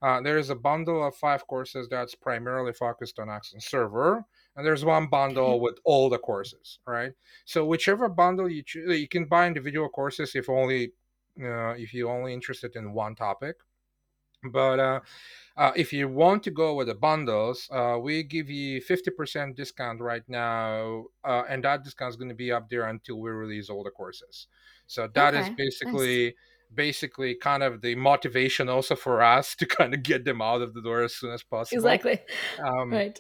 Uh, 0.02 0.22
there 0.22 0.38
is 0.38 0.50
a 0.50 0.56
bundle 0.56 1.06
of 1.06 1.16
five 1.16 1.48
courses 1.48 1.88
that's 1.90 2.16
primarily 2.16 2.74
focused 2.74 3.20
on 3.20 3.30
Axon 3.30 3.60
Server, 3.60 4.26
and 4.58 4.66
there's 4.66 4.86
one 4.86 5.08
bundle 5.08 5.62
with 5.62 5.80
all 5.86 6.10
the 6.10 6.20
courses, 6.20 6.80
right? 6.88 7.14
So 7.46 7.66
whichever 7.66 8.10
bundle 8.10 8.50
you 8.50 8.64
choose, 8.64 9.00
you 9.00 9.08
can 9.08 9.26
buy 9.26 9.48
individual 9.48 9.90
courses 9.90 10.36
if 10.36 10.50
only 10.50 10.94
uh, 11.42 11.76
if 11.78 11.94
you're 11.94 12.12
only 12.12 12.34
interested 12.34 12.76
in 12.76 12.94
one 12.94 13.16
topic. 13.16 13.58
But 14.44 14.80
uh, 14.80 15.00
uh, 15.58 15.72
if 15.76 15.92
you 15.94 16.08
want 16.08 16.44
to 16.44 16.52
go 16.52 16.76
with 16.76 16.88
the 16.88 16.96
bundles, 16.96 17.70
uh, 17.72 17.98
we 18.02 18.24
give 18.24 18.50
you 18.50 18.82
50% 18.82 19.56
discount 19.56 20.00
right 20.02 20.24
now, 20.28 21.06
uh, 21.24 21.44
and 21.50 21.64
that 21.64 21.84
discount 21.84 22.12
is 22.12 22.18
going 22.18 22.30
to 22.30 22.36
be 22.36 22.52
up 22.52 22.70
there 22.70 22.88
until 22.88 23.20
we 23.20 23.32
release 23.32 23.70
all 23.70 23.84
the 23.84 23.92
courses. 23.92 24.48
So 24.88 25.08
that 25.08 25.34
is 25.34 25.50
Okay. 25.50 25.50
Nice. 25.50 25.58
basically 25.58 26.36
basically 26.74 27.36
kind 27.36 27.64
of 27.64 27.82
the 27.82 27.96
motivation 27.96 28.70
also 28.70 28.96
for 28.96 29.22
us 29.22 29.56
to 29.60 29.66
kind 29.66 29.94
of 29.94 30.04
get 30.04 30.26
them 30.26 30.42
out 30.42 30.62
of 30.62 30.74
the 30.74 30.82
door 30.82 31.02
as 31.04 31.16
soon 31.16 31.32
as 31.34 31.44
possible. 31.44 31.78
Exactly. 31.78 32.20
Um, 32.60 32.92
Right. 32.92 33.20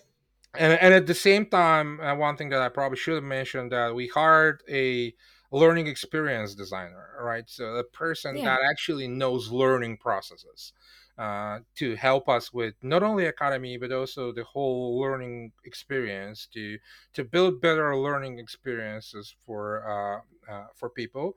And, 0.56 0.74
and 0.80 0.94
at 0.94 1.08
the 1.08 1.14
same 1.14 1.46
time, 1.46 2.00
uh, 2.00 2.16
one 2.16 2.38
thing 2.38 2.50
that 2.50 2.62
I 2.62 2.70
probably 2.70 2.98
should 2.98 3.16
have 3.16 3.24
mentioned 3.24 3.72
that 3.72 3.94
we 3.94 4.08
hired 4.08 4.64
a 4.70 5.14
learning 5.52 5.88
experience 5.88 6.56
designer, 6.56 7.18
right? 7.22 7.50
So 7.50 7.76
a 7.76 7.84
person 7.84 8.36
Yeah. 8.36 8.44
that 8.44 8.60
actually 8.70 9.08
knows 9.08 9.52
learning 9.52 9.98
processes 9.98 10.74
uh, 11.18 11.60
to 11.76 11.96
help 11.96 12.28
us 12.30 12.54
with 12.54 12.76
not 12.82 13.02
only 13.04 13.26
academy 13.26 13.78
but 13.78 13.92
also 13.92 14.32
the 14.32 14.44
whole 14.44 15.00
learning 15.00 15.52
experience 15.66 16.48
to 16.54 16.78
to 17.14 17.24
build 17.24 17.60
better 17.62 17.96
learning 17.98 18.38
experiences 18.40 19.34
for 19.46 19.88
uh, 19.88 20.52
uh, 20.52 20.68
for 20.76 20.90
people. 20.90 21.34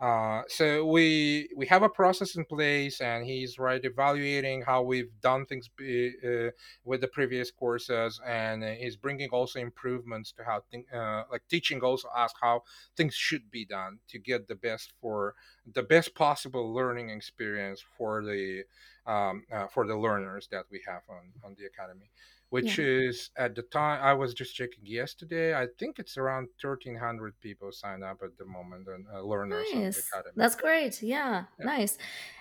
Uh, 0.00 0.42
so 0.48 0.86
we 0.86 1.50
we 1.54 1.66
have 1.66 1.82
a 1.82 1.88
process 1.88 2.34
in 2.34 2.44
place, 2.46 3.02
and 3.02 3.26
he's 3.26 3.58
right 3.58 3.84
evaluating 3.84 4.62
how 4.62 4.80
we've 4.82 5.10
done 5.20 5.44
things 5.44 5.68
be, 5.76 6.14
uh, 6.24 6.50
with 6.84 7.02
the 7.02 7.08
previous 7.08 7.50
courses, 7.50 8.18
and 8.26 8.64
uh, 8.64 8.70
he's 8.70 8.96
bringing 8.96 9.28
also 9.28 9.60
improvements 9.60 10.32
to 10.32 10.42
how 10.42 10.62
think, 10.70 10.86
uh, 10.94 11.24
like 11.30 11.42
teaching 11.50 11.82
also 11.82 12.08
ask 12.16 12.34
how 12.40 12.62
things 12.96 13.14
should 13.14 13.50
be 13.50 13.66
done 13.66 13.98
to 14.08 14.18
get 14.18 14.48
the 14.48 14.54
best 14.54 14.94
for 15.02 15.34
the 15.74 15.82
best 15.82 16.14
possible 16.14 16.72
learning 16.72 17.10
experience 17.10 17.84
for 17.98 18.24
the 18.24 18.62
um, 19.06 19.44
uh, 19.52 19.66
for 19.66 19.86
the 19.86 19.96
learners 19.98 20.48
that 20.50 20.64
we 20.70 20.80
have 20.86 21.02
on 21.10 21.32
on 21.44 21.54
the 21.58 21.66
academy 21.66 22.10
which 22.50 22.78
Yeah. 22.78 22.84
is 23.08 23.30
at 23.36 23.54
the 23.54 23.62
time 23.62 24.02
I 24.02 24.12
was 24.14 24.34
just 24.34 24.54
checking 24.54 24.84
yesterday. 24.84 25.54
I 25.54 25.66
think 25.78 25.98
it's 25.98 26.16
around 26.18 26.48
thirteen 26.62 26.96
hundred 26.96 27.34
people 27.40 27.72
sign 27.72 28.02
up 28.02 28.18
at 28.22 28.36
the 28.38 28.44
moment 28.44 28.86
and 28.88 29.06
uh, 29.12 29.22
learners 29.22 29.68
on 29.74 29.88
the 29.90 29.98
Nice. 29.98 30.08
academy. 30.08 30.32
That's 30.36 30.56
great. 30.56 31.02
Yeah. 31.02 31.44
Yeah. 31.58 31.64
Nice. 31.66 31.98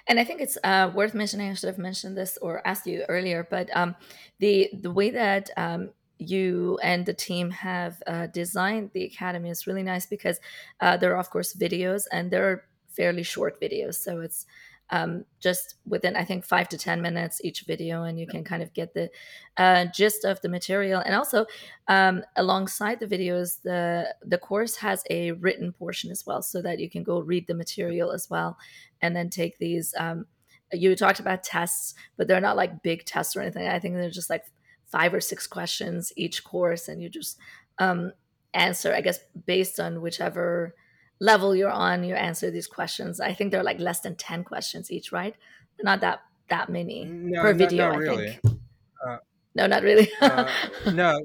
And 0.08 0.19
I 0.19 0.24
think 0.24 0.41
it's 0.41 0.58
uh, 0.63 0.91
worth 0.93 1.13
mentioning. 1.13 1.50
I 1.52 1.54
should 1.54 1.67
have 1.74 1.78
mentioned 1.78 2.17
this 2.17 2.38
or 2.41 2.65
asked 2.67 2.88
you 2.88 3.06
earlier, 3.08 3.48
but 3.50 3.69
um, 3.76 3.95
the 4.39 4.69
the 4.74 4.91
way 4.91 5.10
that 5.12 5.50
um, 5.58 5.91
you 6.17 6.78
and 6.84 7.06
the 7.06 7.13
team 7.13 7.50
have 7.52 8.04
uh, 8.08 8.28
designed 8.28 8.91
the 8.93 9.06
academy 9.06 9.50
is 9.50 9.67
really 9.67 9.84
nice 9.84 10.06
because 10.06 10.39
uh, 10.82 10.98
there 10.98 11.13
are 11.15 11.19
of 11.19 11.30
course 11.30 11.54
videos 11.56 12.04
and 12.12 12.32
they're 12.32 12.65
fairly 12.89 13.24
short 13.24 13.62
videos, 13.62 13.95
so 13.95 14.19
it's 14.19 14.45
um, 14.91 15.25
just 15.39 15.75
within 15.86 16.15
I 16.15 16.25
think 16.25 16.45
five 16.45 16.69
to 16.69 16.78
ten 16.78 17.02
minutes 17.02 17.41
each 17.43 17.62
video, 17.62 18.04
and 18.04 18.19
you 18.19 18.28
can 18.28 18.43
kind 18.43 18.63
of 18.63 18.73
get 18.73 18.93
the 18.93 19.10
uh, 19.58 19.86
gist 19.86 20.25
of 20.25 20.41
the 20.41 20.49
material. 20.49 21.02
And 21.06 21.15
also, 21.15 21.45
um, 21.88 22.23
alongside 22.36 22.99
the 22.99 23.08
videos, 23.08 23.62
the 23.62 24.13
the 24.23 24.38
course 24.38 24.75
has 24.78 25.04
a 25.10 25.32
written 25.34 25.71
portion 25.73 26.12
as 26.12 26.25
well, 26.25 26.41
so 26.41 26.62
that 26.62 26.80
you 26.80 26.89
can 26.89 27.04
go 27.04 27.19
read 27.19 27.47
the 27.47 27.54
material 27.54 28.12
as 28.12 28.30
well, 28.30 28.58
and 29.02 29.15
then 29.15 29.30
take 29.30 29.58
these. 29.58 29.93
Um, 29.97 30.25
you 30.71 30.95
talked 30.95 31.19
about 31.19 31.43
tests, 31.43 31.95
but 32.15 32.28
they're 32.28 32.41
not 32.41 32.58
like 32.58 32.84
big 32.84 33.06
tests 33.06 33.36
or 33.36 33.41
anything. 33.41 33.67
I 33.67 33.80
think 33.80 33.95
they're 33.95 34.10
just 34.10 34.30
like 34.30 34.45
five 34.86 35.13
or 35.13 35.21
six 35.21 35.47
questions 35.47 36.12
each 36.15 36.43
course, 36.43 36.88
and 36.88 37.02
you 37.02 37.10
just 37.10 37.38
um, 37.80 38.12
answer, 38.54 38.93
I 38.93 39.02
guess, 39.02 39.19
based 39.45 39.80
on 39.80 40.02
whichever 40.02 40.75
level 41.19 41.55
you're 41.55 41.71
on, 41.71 42.03
you 42.03 42.15
answer 42.15 42.51
these 42.51 42.67
questions. 42.67 43.19
I 43.19 43.34
think 43.34 43.51
they're 43.51 43.63
like 43.63 43.79
less 43.79 43.99
than 44.01 44.15
10 44.15 44.43
questions 44.43 44.91
each, 44.91 45.12
right? 45.12 45.36
They're 45.77 45.86
not 45.86 46.01
that 46.01 46.21
that 46.49 46.69
many 46.69 47.05
No, 47.05 47.41
per 47.41 47.51
no, 47.53 47.58
video, 47.58 47.86
not 47.88 47.95
I 47.95 47.97
really. 47.97 48.27
think. 48.43 48.60
Uh, 49.05 49.17
No, 49.55 49.67
not 49.67 49.84
really. 49.84 50.10
uh, 50.21 50.49
no. 50.93 51.19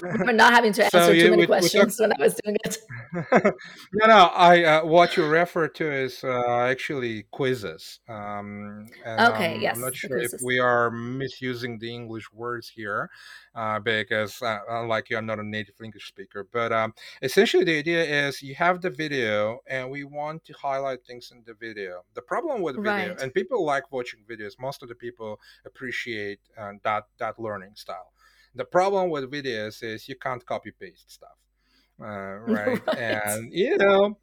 Remember 0.02 0.32
not 0.32 0.52
having 0.54 0.72
to 0.74 0.84
so 0.84 0.98
answer 0.98 1.14
too 1.16 1.30
many 1.30 1.46
we, 1.46 1.46
we 1.46 1.68
talk, 1.70 1.86
questions 1.86 1.98
when 2.00 2.12
I 2.12 2.16
was 2.18 2.34
doing 2.44 2.56
it. 2.64 2.78
no, 3.92 4.06
no. 4.06 4.26
I 4.34 4.64
uh, 4.64 4.84
what 4.84 5.16
you 5.16 5.24
refer 5.26 5.68
to 5.68 5.90
is 5.92 6.22
uh, 6.24 6.60
actually 6.62 7.24
quizzes, 7.30 8.00
um, 8.08 8.86
and 9.04 9.20
Okay, 9.20 9.54
I'm 9.56 9.60
yes, 9.60 9.76
not 9.76 9.92
the 9.92 9.96
sure 9.96 10.18
if 10.18 10.32
we 10.40 10.58
are 10.58 10.90
misusing 10.90 11.78
the 11.78 11.92
English 11.94 12.30
words 12.32 12.68
here, 12.68 13.10
uh, 13.54 13.78
because 13.80 14.40
uh, 14.42 14.58
unlike 14.68 15.10
you, 15.10 15.16
I'm 15.16 15.26
not 15.26 15.38
a 15.38 15.44
native 15.46 15.74
English 15.82 16.06
speaker. 16.08 16.46
But 16.52 16.72
um, 16.72 16.94
essentially, 17.22 17.64
the 17.64 17.78
idea 17.78 18.04
is 18.04 18.42
you 18.42 18.54
have 18.56 18.80
the 18.80 18.90
video, 18.90 19.60
and 19.66 19.90
we 19.90 20.04
want 20.04 20.44
to 20.46 20.52
highlight 20.54 21.04
things 21.04 21.30
in 21.32 21.42
the 21.46 21.54
video. 21.54 22.02
The 22.14 22.22
problem 22.22 22.62
with 22.62 22.76
video, 22.76 23.10
Right. 23.10 23.20
and 23.20 23.32
people 23.34 23.64
like 23.64 23.90
watching 23.92 24.20
videos. 24.28 24.58
Most 24.58 24.82
of 24.82 24.88
the 24.88 24.94
people 24.94 25.40
appreciate 25.64 26.40
uh, 26.56 26.72
that 26.84 27.04
that 27.18 27.38
learning 27.38 27.72
style. 27.74 28.12
The 28.58 28.66
problem 28.66 29.08
with 29.10 29.30
videos 29.30 29.82
is 29.82 30.08
you 30.08 30.16
can't 30.16 30.44
copy 30.44 30.72
paste 30.78 31.10
stuff 31.10 31.38
uh, 32.00 32.04
right? 32.46 32.86
right. 32.86 32.98
And 32.98 33.52
you 33.52 33.76
know, 33.76 34.18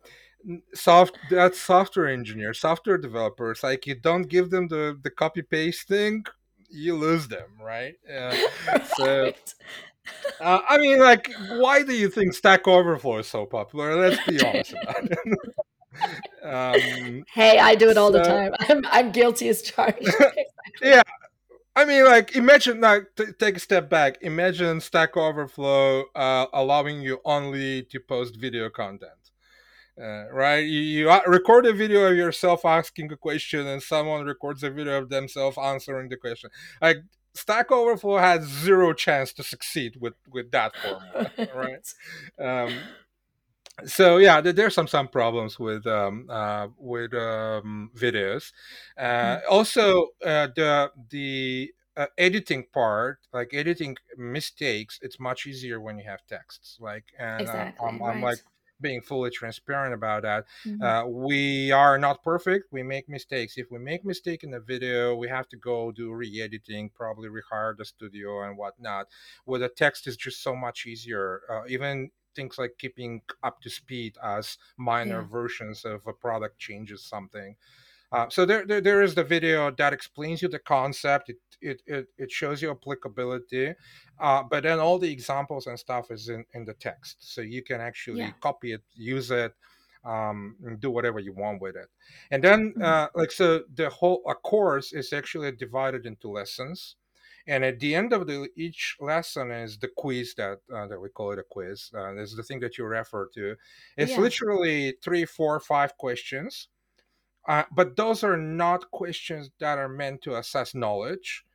soft 0.73 1.17
that's 1.29 1.59
software 1.59 2.07
engineers, 2.07 2.59
software 2.59 2.97
developers. 2.97 3.63
Like 3.63 3.85
you 3.85 3.95
don't 3.95 4.23
give 4.23 4.49
them 4.49 4.67
the 4.67 4.97
the 5.01 5.09
copy 5.09 5.41
paste 5.41 5.87
thing, 5.87 6.25
you 6.69 6.95
lose 6.95 7.27
them, 7.27 7.49
right? 7.61 7.95
Uh, 8.11 8.35
so 8.95 9.33
uh, 10.41 10.59
I 10.67 10.77
mean, 10.77 10.99
like, 10.99 11.31
why 11.51 11.83
do 11.83 11.93
you 11.93 12.09
think 12.09 12.33
Stack 12.33 12.67
Overflow 12.67 13.19
is 13.19 13.27
so 13.27 13.45
popular? 13.45 13.95
Let's 13.95 14.23
be 14.25 14.41
honest 14.43 14.73
about 14.81 15.11
it. 15.11 15.19
um, 16.43 17.23
hey, 17.33 17.59
I 17.59 17.75
do 17.75 17.89
it 17.89 17.97
all 17.97 18.11
the 18.11 18.21
time. 18.21 18.53
I'm, 18.59 18.85
I'm 18.91 19.11
guilty 19.11 19.49
as 19.49 19.61
charged. 19.61 20.07
yeah, 20.81 21.01
I 21.75 21.83
mean, 21.83 22.05
like, 22.05 22.35
imagine 22.35 22.79
like 22.79 23.07
t- 23.17 23.33
take 23.37 23.57
a 23.57 23.59
step 23.59 23.89
back. 23.89 24.17
Imagine 24.21 24.79
Stack 24.79 25.17
Overflow 25.17 26.05
uh, 26.15 26.45
allowing 26.53 27.01
you 27.01 27.19
only 27.25 27.83
to 27.83 27.99
post 27.99 28.37
video 28.37 28.69
content. 28.69 29.11
Uh, 30.01 30.25
right? 30.31 30.59
You, 30.59 30.79
you 30.79 31.09
uh, 31.09 31.21
record 31.27 31.65
a 31.65 31.73
video 31.73 32.05
of 32.05 32.17
yourself 32.17 32.65
asking 32.65 33.11
a 33.11 33.17
question, 33.17 33.67
and 33.67 33.81
someone 33.81 34.25
records 34.25 34.63
a 34.63 34.69
video 34.69 34.97
of 34.99 35.09
themselves 35.09 35.57
answering 35.57 36.09
the 36.09 36.17
question. 36.17 36.49
Like, 36.81 36.97
Stack 37.33 37.71
Overflow 37.71 38.17
has 38.17 38.43
zero 38.45 38.93
chance 38.93 39.33
to 39.33 39.43
succeed 39.43 39.97
with 39.99 40.13
with 40.31 40.51
that 40.51 40.71
format, 40.77 41.49
right? 41.55 41.87
Um, 42.39 42.73
so 43.83 44.17
yeah, 44.17 44.41
there, 44.41 44.53
there's 44.53 44.73
some 44.73 44.87
some 44.87 45.07
problems 45.07 45.59
with 45.59 45.85
um, 45.85 46.27
uh, 46.29 46.67
with 46.77 47.13
um, 47.13 47.91
videos. 47.95 48.51
Uh, 48.97 49.03
mm. 49.37 49.41
Also, 49.49 50.07
uh, 50.25 50.47
the 50.55 50.91
the 51.09 51.71
uh, 51.97 52.07
editing 52.17 52.65
part, 52.73 53.19
like 53.33 53.53
editing 53.53 53.97
mistakes, 54.17 54.99
it's 55.01 55.19
much 55.19 55.45
easier 55.45 55.79
when 55.81 55.97
you 55.97 56.05
have 56.05 56.25
texts. 56.27 56.77
Like, 56.79 57.05
and 57.19 57.41
exactly, 57.41 57.87
I'm, 57.87 58.01
I'm 58.01 58.21
like 58.21 58.39
being 58.81 59.01
fully 59.01 59.29
transparent 59.29 59.93
about 59.93 60.23
that. 60.23 60.45
Mm-hmm. 60.65 60.83
Uh, 60.83 61.05
we 61.05 61.71
are 61.71 61.97
not 61.97 62.23
perfect. 62.23 62.65
We 62.71 62.83
make 62.83 63.07
mistakes. 63.07 63.57
If 63.57 63.71
we 63.71 63.79
make 63.79 64.03
mistake 64.03 64.43
in 64.43 64.51
the 64.51 64.59
video, 64.59 65.15
we 65.15 65.29
have 65.29 65.47
to 65.49 65.57
go 65.57 65.91
do 65.91 66.13
re-editing, 66.13 66.89
probably 66.93 67.29
rehire 67.29 67.77
the 67.77 67.85
studio 67.85 68.43
and 68.43 68.57
whatnot. 68.57 69.07
With 69.45 69.63
a 69.63 69.69
text, 69.69 70.07
is 70.07 70.17
just 70.17 70.43
so 70.43 70.55
much 70.55 70.85
easier. 70.85 71.41
Uh, 71.49 71.61
even 71.69 72.11
things 72.35 72.57
like 72.57 72.73
keeping 72.77 73.21
up 73.43 73.61
to 73.61 73.69
speed 73.69 74.17
as 74.23 74.57
minor 74.77 75.21
yeah. 75.21 75.27
versions 75.27 75.85
of 75.85 76.01
a 76.07 76.13
product 76.13 76.59
changes 76.59 77.03
something. 77.03 77.55
Uh, 78.11 78.29
so 78.29 78.45
there, 78.45 78.65
there, 78.65 78.81
there 78.81 79.01
is 79.01 79.15
the 79.15 79.23
video 79.23 79.71
that 79.71 79.91
explains 79.93 80.41
you 80.41 80.47
the 80.47 80.59
concept. 80.59 81.29
It 81.29 81.37
it 81.61 81.81
it, 81.85 82.07
it 82.17 82.31
shows 82.31 82.61
you 82.61 82.71
applicability, 82.71 83.73
uh, 84.19 84.43
but 84.43 84.63
then 84.63 84.79
all 84.79 84.99
the 84.99 85.11
examples 85.11 85.67
and 85.67 85.77
stuff 85.77 86.11
is 86.11 86.29
in 86.29 86.45
in 86.53 86.65
the 86.65 86.73
text, 86.73 87.17
so 87.19 87.41
you 87.41 87.63
can 87.63 87.81
actually 87.81 88.21
yeah. 88.21 88.31
copy 88.41 88.73
it, 88.73 88.83
use 88.93 89.31
it, 89.31 89.53
um, 90.05 90.55
do 90.79 90.91
whatever 90.91 91.19
you 91.19 91.33
want 91.33 91.61
with 91.61 91.75
it. 91.75 91.87
And 92.31 92.43
then 92.43 92.73
mm-hmm. 92.73 92.83
uh, 92.83 93.07
like 93.15 93.31
so, 93.31 93.63
the 93.73 93.89
whole 93.89 94.21
a 94.27 94.35
course 94.35 94.93
is 94.93 95.11
actually 95.11 95.51
divided 95.53 96.05
into 96.05 96.29
lessons. 96.29 96.95
And 97.47 97.63
at 97.63 97.79
the 97.79 97.93
end 97.93 98.11
of 98.11 98.25
the 98.25 98.49
each 98.57 98.97
lesson 98.99 99.51
is 99.51 99.77
the 99.77 99.89
quiz 99.95 100.33
that 100.35 100.59
uh, 100.73 100.87
that 100.87 100.99
we 100.99 101.09
call 101.09 101.31
it 101.31 101.39
a 101.39 101.43
quiz. 101.43 101.91
Uh, 101.93 102.15
is 102.15 102.35
the 102.35 102.43
thing 102.43 102.59
that 102.61 102.77
you 102.77 102.85
refer 102.85 103.29
to. 103.35 103.55
It's 103.97 104.13
yeah. 104.13 104.19
literally 104.19 104.95
three, 105.03 105.25
four, 105.25 105.59
five 105.59 105.95
questions 105.97 106.69
uh, 107.47 107.63
but 107.71 107.95
those 107.95 108.23
are 108.23 108.37
not 108.37 108.89
questions 108.91 109.51
that 109.59 109.77
are 109.77 109.89
meant 109.89 110.21
to 110.23 110.35
assess 110.35 110.73
knowledge. 110.73 111.45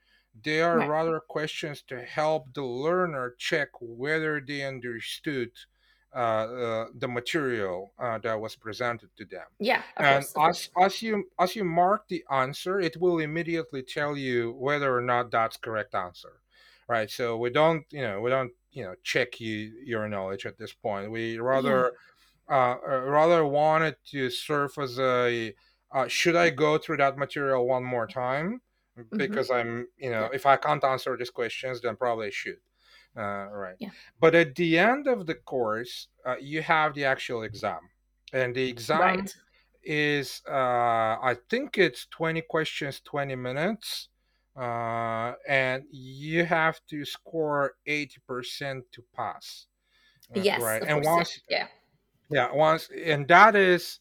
They 0.45 0.61
are 0.63 0.79
right. 0.79 0.89
rather 0.89 1.21
questions 1.21 1.83
to 1.89 2.03
help 2.03 2.55
the 2.55 2.63
learner 2.63 3.35
check 3.37 3.71
whether 3.81 4.41
they 4.41 4.63
understood 4.63 5.51
uh, 6.15 6.19
uh, 6.19 6.87
the 6.99 7.09
material 7.09 7.93
uh, 7.99 8.19
that 8.19 8.41
was 8.41 8.57
presented 8.57 9.11
to 9.17 9.25
them. 9.25 9.47
Yeah, 9.59 9.83
and 9.97 10.25
course, 10.35 10.69
as 10.79 10.85
as 10.95 11.03
you 11.03 11.25
as 11.39 11.55
you 11.55 11.65
mark 11.65 12.09
the 12.09 12.25
answer, 12.31 12.81
it 12.81 13.01
will 13.01 13.19
immediately 13.19 13.83
tell 13.83 14.17
you 14.17 14.53
whether 14.59 14.97
or 14.97 15.03
not 15.03 15.31
that's 15.31 15.57
correct 15.57 15.95
answer. 15.95 16.41
Right. 16.89 17.09
So 17.09 17.37
we 17.37 17.51
don't, 17.51 17.85
you 17.93 18.03
know, 18.03 18.21
we 18.21 18.31
don't, 18.31 18.51
you 18.73 18.83
know, 18.83 18.95
check 19.05 19.39
you 19.39 19.73
your 19.85 20.09
knowledge 20.09 20.45
at 20.45 20.59
this 20.59 20.73
point. 20.73 21.13
We 21.13 21.39
rather 21.39 21.93
yeah. 21.93 21.97
Uh, 22.51 22.77
uh, 22.85 23.01
rather 23.03 23.47
wanted 23.47 23.95
to 24.11 24.29
serve 24.29 24.77
as 24.77 24.99
a 24.99 25.55
uh, 25.93 26.09
should 26.09 26.35
I 26.35 26.51
go 26.51 26.79
through 26.79 26.97
that 26.97 27.17
material 27.17 27.67
one 27.67 27.85
more 27.85 28.09
time? 28.09 28.61
Mm-hmm. 28.99 29.17
Because 29.17 29.51
mm-hmm. 29.51 29.69
I'm, 29.69 29.87
you 29.97 30.11
know, 30.11 30.29
if 30.33 30.47
I 30.47 30.57
can't 30.57 30.83
answer 30.83 31.17
these 31.17 31.31
questions, 31.31 31.81
then 31.81 31.95
probably 31.95 32.27
I 32.27 32.31
should. 32.31 32.59
Uh, 33.17 33.49
right. 33.53 33.77
Yeah. 33.81 33.91
But 34.21 34.35
at 34.35 34.55
the 34.55 34.79
end 34.79 35.09
of 35.09 35.27
the 35.27 35.35
course, 35.35 36.09
uh, 36.25 36.37
you 36.41 36.63
have 36.63 36.95
the 36.95 37.05
actual 37.05 37.43
exam, 37.43 37.81
and 38.33 38.55
the 38.55 38.69
exam 38.69 39.01
right. 39.01 39.35
is, 39.83 40.43
uh, 40.49 40.53
I 41.21 41.37
think 41.49 41.77
it's 41.77 42.07
twenty 42.07 42.41
questions, 42.41 43.01
twenty 43.01 43.35
minutes, 43.35 44.09
uh, 44.57 45.33
and 45.49 45.85
you 45.91 46.45
have 46.45 46.81
to 46.91 47.05
score 47.05 47.75
eighty 47.87 48.19
percent 48.29 48.85
to 48.93 49.03
pass. 49.15 49.67
Uh, 50.35 50.41
yes. 50.41 50.63
Right. 50.63 50.83
and 50.87 51.05
once, 51.05 51.41
yeah. 51.49 51.67
Yeah. 52.31 52.53
Once, 52.53 52.89
and 53.05 53.27
that 53.27 53.57
is 53.57 53.99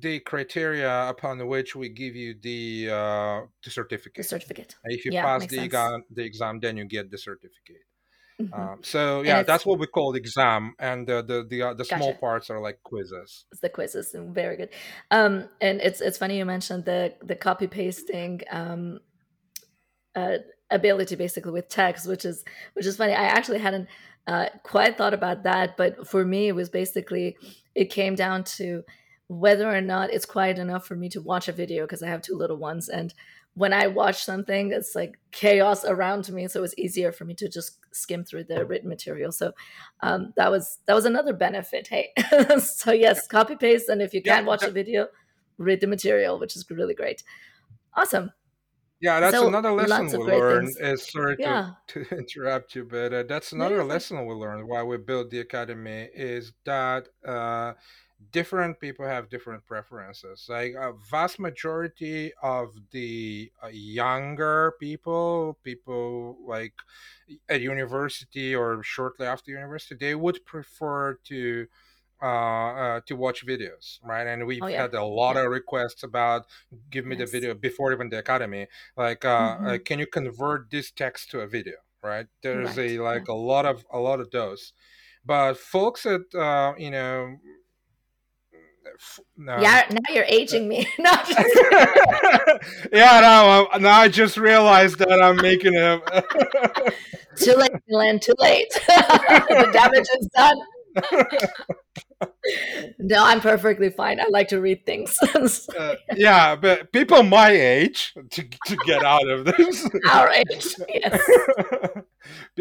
the 0.00 0.20
criteria 0.20 1.08
upon 1.08 1.44
which 1.46 1.74
we 1.74 1.88
give 1.88 2.14
you 2.14 2.34
the 2.40 2.88
uh, 2.90 3.40
the 3.64 3.70
certificate. 3.70 4.22
The 4.22 4.28
certificate. 4.28 4.76
If 4.84 5.04
you 5.04 5.12
yeah, 5.12 5.24
pass 5.24 5.46
the 5.46 5.64
exam, 5.64 6.04
the 6.10 6.22
exam, 6.22 6.60
then 6.60 6.76
you 6.76 6.84
get 6.84 7.10
the 7.10 7.18
certificate. 7.18 7.82
Mm-hmm. 8.42 8.60
Um, 8.60 8.78
so 8.82 9.22
yeah, 9.22 9.42
that's 9.42 9.64
what 9.64 9.78
we 9.78 9.86
call 9.86 10.12
the 10.12 10.18
exam, 10.18 10.74
and 10.78 11.06
the 11.06 11.22
the 11.22 11.44
the, 11.48 11.62
uh, 11.62 11.74
the 11.74 11.84
gotcha. 11.84 11.96
small 11.96 12.14
parts 12.14 12.50
are 12.50 12.60
like 12.60 12.78
quizzes. 12.82 13.46
It's 13.52 13.60
the 13.60 13.68
quizzes, 13.68 14.14
very 14.14 14.56
good. 14.56 14.70
Um, 15.10 15.48
and 15.60 15.80
it's 15.80 16.00
it's 16.00 16.18
funny 16.18 16.38
you 16.38 16.44
mentioned 16.44 16.84
the 16.84 17.14
the 17.22 17.36
copy 17.36 17.66
pasting 17.66 18.40
um, 18.50 19.00
uh, 20.14 20.38
ability 20.70 21.16
basically 21.16 21.52
with 21.52 21.68
text, 21.68 22.08
which 22.08 22.24
is 22.24 22.44
which 22.74 22.86
is 22.86 22.96
funny. 22.96 23.12
I 23.12 23.24
actually 23.24 23.58
hadn't 23.58 23.88
uh, 24.26 24.46
quite 24.62 24.96
thought 24.96 25.14
about 25.14 25.44
that, 25.44 25.76
but 25.76 26.06
for 26.08 26.24
me, 26.24 26.48
it 26.48 26.54
was 26.54 26.68
basically 26.68 27.36
it 27.74 27.90
came 27.90 28.14
down 28.14 28.44
to 28.44 28.82
whether 29.28 29.74
or 29.74 29.80
not 29.80 30.12
it's 30.12 30.26
quiet 30.26 30.58
enough 30.58 30.86
for 30.86 30.94
me 30.94 31.08
to 31.08 31.20
watch 31.20 31.48
a 31.48 31.52
video 31.52 31.84
because 31.84 32.02
I 32.02 32.08
have 32.08 32.22
two 32.22 32.36
little 32.36 32.58
ones. 32.58 32.88
And 32.88 33.14
when 33.54 33.72
I 33.72 33.86
watch 33.86 34.24
something, 34.24 34.72
it's 34.72 34.94
like 34.94 35.18
chaos 35.30 35.84
around 35.84 36.30
me. 36.32 36.48
So 36.48 36.62
it's 36.64 36.74
easier 36.78 37.12
for 37.12 37.24
me 37.24 37.34
to 37.34 37.48
just 37.48 37.78
skim 37.94 38.24
through 38.24 38.44
the 38.44 38.64
written 38.64 38.88
material. 38.88 39.30
So 39.32 39.52
um, 40.00 40.32
that 40.36 40.50
was 40.50 40.78
that 40.86 40.94
was 40.94 41.04
another 41.04 41.34
benefit. 41.34 41.88
Hey, 41.88 42.10
so 42.58 42.92
yes, 42.92 43.26
copy 43.26 43.56
paste, 43.56 43.88
and 43.88 44.00
if 44.00 44.14
you 44.14 44.22
can't 44.22 44.44
yeah, 44.44 44.48
watch 44.48 44.62
a 44.62 44.70
video, 44.70 45.08
read 45.58 45.80
the 45.80 45.86
material, 45.86 46.38
which 46.38 46.56
is 46.56 46.64
really 46.70 46.94
great. 46.94 47.22
Awesome. 47.94 48.32
Yeah, 49.00 49.18
that's 49.18 49.36
so, 49.36 49.48
another 49.48 49.72
lesson 49.72 50.06
we 50.06 50.26
learned. 50.26 50.76
Is 50.80 51.10
sorry 51.10 51.36
yeah. 51.38 51.72
to, 51.88 52.04
to 52.04 52.16
interrupt 52.16 52.76
you, 52.76 52.84
but 52.84 53.12
uh, 53.12 53.22
that's 53.24 53.52
another 53.52 53.82
lesson 53.82 54.24
we 54.24 54.34
learned 54.34 54.68
why 54.68 54.84
we 54.84 54.96
built 54.96 55.30
the 55.30 55.40
academy 55.40 56.08
is 56.14 56.52
that 56.64 57.08
uh, 57.26 57.72
different 58.30 58.78
people 58.80 59.06
have 59.06 59.28
different 59.28 59.64
preferences 59.66 60.46
like 60.48 60.72
a 60.78 60.92
vast 61.10 61.40
majority 61.40 62.32
of 62.42 62.70
the 62.90 63.50
uh, 63.62 63.68
younger 63.68 64.74
people 64.78 65.58
people 65.64 66.36
like 66.46 66.74
at 67.48 67.60
university 67.60 68.54
or 68.54 68.82
shortly 68.82 69.26
after 69.26 69.50
university 69.50 69.96
they 69.98 70.14
would 70.14 70.44
prefer 70.44 71.14
to 71.24 71.66
uh, 72.22 72.26
uh, 72.26 73.00
to 73.04 73.16
watch 73.16 73.44
videos, 73.44 73.98
right? 74.04 74.28
And 74.28 74.46
we've 74.46 74.62
oh, 74.62 74.68
yeah. 74.68 74.82
had 74.82 74.94
a 74.94 75.02
lot 75.02 75.34
yeah. 75.34 75.42
of 75.42 75.50
requests 75.50 76.04
about 76.04 76.46
give 76.88 77.04
me 77.04 77.16
the 77.16 77.26
video 77.26 77.52
before 77.52 77.92
even 77.92 78.10
the 78.10 78.18
academy. 78.18 78.68
Like, 78.96 79.24
uh, 79.24 79.56
mm-hmm. 79.56 79.82
can 79.82 79.98
you 79.98 80.06
convert 80.06 80.70
this 80.70 80.92
text 80.92 81.32
to 81.32 81.40
a 81.40 81.48
video, 81.48 81.74
right? 82.00 82.26
There's 82.40 82.76
right. 82.76 82.90
a 82.92 82.98
like 83.00 83.26
yeah. 83.26 83.34
a 83.34 83.36
lot 83.36 83.66
of 83.66 83.84
a 83.92 83.98
lot 83.98 84.20
of 84.20 84.30
those, 84.30 84.72
but 85.26 85.54
folks 85.54 86.06
at 86.06 86.32
uh, 86.32 86.74
you 86.78 86.92
know 86.92 87.38
no. 89.36 89.60
Yeah, 89.60 89.84
now 89.90 90.14
you're 90.14 90.24
aging 90.24 90.68
me. 90.68 90.86
no, 90.98 91.10
yeah, 92.92 93.20
no, 93.20 93.68
now 93.78 94.00
I 94.00 94.08
just 94.08 94.36
realized 94.36 94.98
that 94.98 95.22
I'm 95.22 95.36
making 95.36 95.76
a 95.76 96.00
too 97.36 97.54
late, 97.54 97.72
Glenn. 97.88 98.18
Too 98.20 98.34
late. 98.38 98.72
the 98.86 99.70
damage 99.72 100.06
is 100.20 100.28
done. 100.34 100.56
no, 102.98 103.24
I'm 103.24 103.40
perfectly 103.40 103.90
fine. 103.90 104.20
I 104.20 104.26
like 104.28 104.48
to 104.48 104.60
read 104.60 104.84
things. 104.84 105.16
uh, 105.78 105.96
yeah, 106.14 106.54
but 106.56 106.92
people 106.92 107.22
my 107.22 107.50
age 107.50 108.14
to 108.30 108.42
to 108.66 108.76
get 108.86 109.04
out 109.04 109.26
of 109.28 109.44
this, 109.44 109.88
our 110.10 110.30
age, 110.30 110.74
yes, 110.88 111.20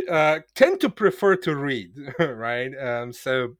uh, 0.09 0.39
tend 0.55 0.79
to 0.81 0.89
prefer 0.89 1.35
to 1.37 1.55
read, 1.55 1.91
right? 2.19 2.71
Um, 2.79 3.13
so 3.13 3.55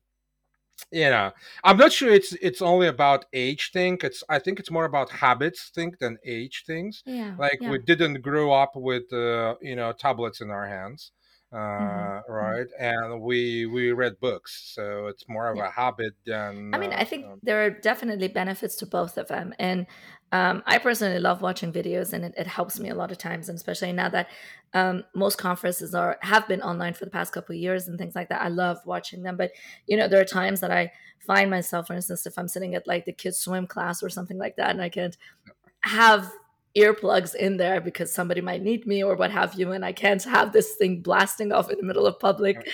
you 0.92 1.10
know 1.10 1.32
i'm 1.64 1.78
not 1.78 1.92
sure 1.92 2.10
it's 2.10 2.34
it's 2.34 2.62
only 2.62 2.88
about 2.88 3.26
age 3.34 3.72
thing 3.72 3.98
it's 4.04 4.24
i 4.30 4.40
think 4.40 4.60
it's 4.60 4.72
more 4.72 4.86
about 4.86 5.10
habits 5.10 5.70
thing 5.74 5.94
than 6.00 6.18
age 6.26 6.64
things 6.66 7.04
yeah 7.06 7.36
like 7.38 7.60
yeah. 7.62 7.70
we 7.70 7.78
didn't 7.78 8.22
grow 8.22 8.52
up 8.52 8.72
with 8.76 9.12
uh, 9.14 9.56
you 9.62 9.76
know 9.76 9.92
tablets 9.92 10.42
in 10.42 10.50
our 10.50 10.68
hands 10.68 11.12
uh, 11.54 11.58
mm-hmm. 11.58 12.32
right 12.32 12.68
and 12.80 13.22
we 13.22 13.66
we 13.66 13.92
read 13.92 14.20
books 14.20 14.72
so 14.74 15.08
it's 15.08 15.26
more 15.28 15.50
of 15.52 15.58
yeah. 15.58 15.68
a 15.68 15.72
habit 15.72 16.14
than 16.26 16.74
i 16.74 16.78
mean 16.78 16.94
uh, 16.94 16.98
i 16.98 17.04
think 17.04 17.26
um, 17.26 17.40
there 17.44 17.66
are 17.66 17.70
definitely 17.70 18.28
benefits 18.28 18.76
to 18.76 18.86
both 18.86 19.18
of 19.18 19.28
them 19.28 19.54
and 19.60 19.86
um, 20.32 20.64
I 20.66 20.78
personally 20.78 21.20
love 21.20 21.42
watching 21.42 21.74
videos, 21.74 22.14
and 22.14 22.24
it, 22.24 22.34
it, 22.38 22.48
helps 22.48 22.80
me 22.80 22.90
a 22.90 22.96
lot 22.96 23.12
of 23.12 23.18
times, 23.18 23.50
and 23.50 23.58
especially 23.58 23.92
now 23.92 24.08
that 24.10 24.30
um, 24.74 25.04
most 25.14 25.38
conferences 25.38 25.94
are 25.94 26.18
have 26.22 26.48
been 26.48 26.62
online 26.62 26.94
for 26.94 27.04
the 27.04 27.12
past 27.12 27.34
couple 27.34 27.54
of 27.54 27.62
years 27.62 27.88
and 27.88 27.98
things 27.98 28.16
like 28.16 28.30
that. 28.30 28.42
I 28.42 28.48
love 28.48 28.78
watching 28.86 29.24
them, 29.24 29.36
but 29.36 29.52
you 29.88 29.98
know, 29.98 30.08
there 30.08 30.22
are 30.22 30.26
times 30.26 30.62
that 30.62 30.72
I 30.72 30.92
find 31.20 31.52
myself, 31.52 31.88
for 31.88 31.94
instance, 31.94 32.26
if 32.26 32.38
I'm 32.38 32.48
sitting 32.48 32.76
at 32.76 32.88
like 32.88 33.04
the 33.04 33.12
kids 33.12 33.40
swim 33.40 33.68
class 33.68 34.02
or 34.02 34.10
something 34.10 34.38
like 34.38 34.56
that, 34.56 34.70
and 34.70 34.82
I 34.82 34.88
can't 34.88 35.18
have 35.82 36.32
earplugs 36.78 37.36
in 37.36 37.58
there 37.58 37.82
because 37.82 38.14
somebody 38.14 38.40
might 38.40 38.62
need 38.62 38.88
me 38.88 39.04
or 39.04 39.16
what 39.16 39.32
have 39.32 39.56
you, 39.56 39.74
and 39.74 39.84
I 39.84 39.92
can't 39.92 40.24
have 40.24 40.54
this 40.54 40.76
thing 40.76 41.02
blasting 41.02 41.52
off 41.52 41.70
in 41.70 41.78
the 41.78 41.86
middle 41.86 42.08
of 42.08 42.20
public. 42.20 42.70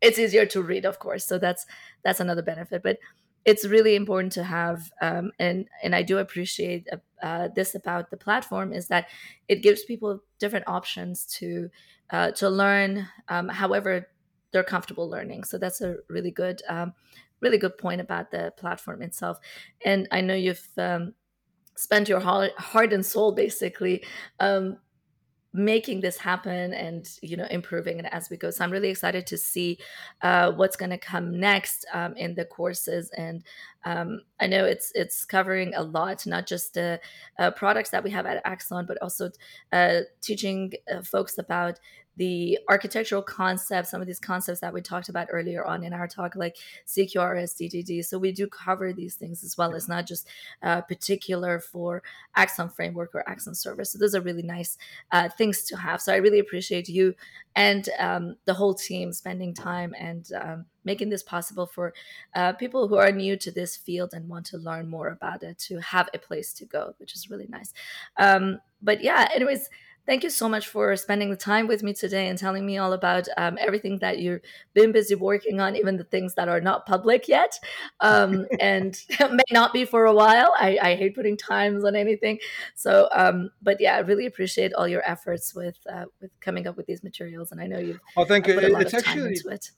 It's 0.00 0.18
easier 0.18 0.44
to 0.46 0.60
read, 0.60 0.84
of 0.84 0.98
course, 0.98 1.24
so 1.24 1.38
that's 1.38 1.66
that's 2.02 2.18
another 2.18 2.42
benefit, 2.42 2.82
but 2.82 2.98
it's 3.46 3.64
really 3.64 3.94
important 3.94 4.32
to 4.32 4.44
have 4.44 4.92
um, 5.00 5.30
and 5.38 5.68
and 5.82 5.94
i 5.94 6.02
do 6.02 6.18
appreciate 6.18 6.86
uh, 6.92 6.96
uh, 7.26 7.48
this 7.54 7.74
about 7.74 8.10
the 8.10 8.16
platform 8.16 8.72
is 8.72 8.88
that 8.88 9.06
it 9.48 9.62
gives 9.62 9.84
people 9.84 10.20
different 10.38 10.68
options 10.68 11.24
to 11.24 11.70
uh, 12.10 12.30
to 12.32 12.48
learn 12.50 13.08
um, 13.28 13.48
however 13.48 14.06
they're 14.52 14.64
comfortable 14.64 15.08
learning. 15.08 15.44
So 15.44 15.58
that's 15.58 15.80
a 15.80 15.96
really 16.08 16.30
good 16.30 16.62
um, 16.68 16.94
really 17.40 17.58
good 17.58 17.76
point 17.78 18.00
about 18.00 18.30
the 18.30 18.52
platform 18.56 19.02
itself. 19.02 19.38
And 19.84 20.08
i 20.10 20.20
know 20.20 20.34
you've 20.34 20.68
um, 20.78 21.14
spent 21.76 22.08
your 22.08 22.20
heart 22.20 22.92
and 22.92 23.04
soul 23.04 23.32
basically 23.32 24.04
um, 24.40 24.78
making 25.56 26.00
this 26.00 26.18
happen 26.18 26.74
and 26.74 27.08
you 27.22 27.36
know 27.36 27.46
improving 27.50 27.98
it 27.98 28.04
as 28.12 28.28
we 28.30 28.36
go. 28.36 28.50
So 28.50 28.62
i'm 28.62 28.70
really 28.70 28.90
excited 28.90 29.26
to 29.26 29.38
see 29.38 29.78
uh, 30.22 30.52
what's 30.52 30.76
going 30.76 30.90
to 30.90 30.98
come 30.98 31.40
next 31.40 31.86
um, 31.92 32.14
in 32.16 32.34
the 32.34 32.44
courses 32.44 33.10
and 33.16 33.42
um, 33.86 34.20
i 34.40 34.46
know 34.46 34.64
it's 34.64 34.92
it's 34.94 35.24
covering 35.24 35.72
a 35.74 35.82
lot 35.82 36.26
not 36.26 36.46
just 36.46 36.74
the 36.74 37.00
uh, 37.38 37.50
products 37.52 37.90
that 37.90 38.04
we 38.04 38.10
have 38.10 38.26
at 38.26 38.42
axon 38.44 38.84
but 38.86 38.98
also 39.00 39.30
uh, 39.72 40.00
teaching 40.20 40.72
uh, 40.92 41.00
folks 41.00 41.38
about 41.38 41.80
the 42.16 42.58
architectural 42.68 43.22
concepts, 43.22 43.90
some 43.90 44.00
of 44.00 44.06
these 44.06 44.18
concepts 44.18 44.60
that 44.60 44.72
we 44.72 44.80
talked 44.80 45.08
about 45.08 45.28
earlier 45.30 45.64
on 45.64 45.84
in 45.84 45.92
our 45.92 46.08
talk, 46.08 46.34
like 46.34 46.56
CQRS, 46.86 47.60
DDD. 47.60 48.04
So 48.04 48.18
we 48.18 48.32
do 48.32 48.46
cover 48.46 48.92
these 48.92 49.16
things 49.16 49.44
as 49.44 49.56
well. 49.56 49.74
It's 49.74 49.88
not 49.88 50.06
just 50.06 50.26
uh, 50.62 50.80
particular 50.80 51.60
for 51.60 52.02
Axon 52.34 52.70
framework 52.70 53.14
or 53.14 53.28
Axon 53.28 53.54
server. 53.54 53.84
So 53.84 53.98
those 53.98 54.14
are 54.14 54.22
really 54.22 54.42
nice 54.42 54.78
uh, 55.12 55.28
things 55.28 55.64
to 55.64 55.76
have. 55.76 56.00
So 56.00 56.12
I 56.12 56.16
really 56.16 56.38
appreciate 56.38 56.88
you 56.88 57.14
and 57.54 57.88
um, 57.98 58.36
the 58.46 58.54
whole 58.54 58.74
team 58.74 59.12
spending 59.12 59.52
time 59.52 59.94
and 59.98 60.28
um, 60.40 60.66
making 60.86 61.10
this 61.10 61.22
possible 61.22 61.66
for 61.66 61.92
uh, 62.34 62.54
people 62.54 62.88
who 62.88 62.96
are 62.96 63.12
new 63.12 63.36
to 63.36 63.50
this 63.50 63.76
field 63.76 64.10
and 64.14 64.28
want 64.28 64.46
to 64.46 64.56
learn 64.56 64.88
more 64.88 65.08
about 65.08 65.42
it 65.42 65.58
to 65.58 65.78
have 65.80 66.08
a 66.14 66.18
place 66.18 66.54
to 66.54 66.64
go, 66.64 66.94
which 66.96 67.14
is 67.14 67.28
really 67.28 67.46
nice. 67.48 67.74
Um, 68.16 68.60
but 68.80 69.02
yeah, 69.02 69.28
anyways 69.34 69.68
Thank 70.06 70.22
you 70.22 70.30
so 70.30 70.48
much 70.48 70.68
for 70.68 70.94
spending 70.94 71.30
the 71.30 71.36
time 71.36 71.66
with 71.66 71.82
me 71.82 71.92
today 71.92 72.28
and 72.28 72.38
telling 72.38 72.64
me 72.64 72.78
all 72.78 72.92
about 72.92 73.26
um, 73.36 73.58
everything 73.60 73.98
that 73.98 74.20
you've 74.20 74.40
been 74.72 74.92
busy 74.92 75.16
working 75.16 75.60
on, 75.60 75.74
even 75.74 75.96
the 75.96 76.04
things 76.04 76.34
that 76.34 76.48
are 76.48 76.60
not 76.60 76.86
public 76.86 77.26
yet 77.26 77.58
um, 78.00 78.46
and 78.60 79.02
may 79.32 79.42
not 79.50 79.72
be 79.72 79.84
for 79.84 80.04
a 80.04 80.12
while. 80.12 80.54
I, 80.56 80.78
I 80.80 80.94
hate 80.94 81.16
putting 81.16 81.36
times 81.36 81.84
on 81.84 81.96
anything. 81.96 82.38
So, 82.76 83.08
um, 83.12 83.50
but 83.62 83.80
yeah, 83.80 83.96
I 83.96 84.00
really 84.00 84.26
appreciate 84.26 84.72
all 84.74 84.86
your 84.86 85.02
efforts 85.04 85.56
with 85.56 85.76
uh, 85.92 86.04
with 86.20 86.30
coming 86.40 86.68
up 86.68 86.76
with 86.76 86.86
these 86.86 87.02
materials. 87.02 87.50
And 87.50 87.60
I 87.60 87.66
know 87.66 87.78
you've 87.78 88.00
well, 88.16 88.26
thank 88.26 88.46
you. 88.46 88.60
it's 88.60 88.94
actually 88.94 89.34
it. 89.34 89.70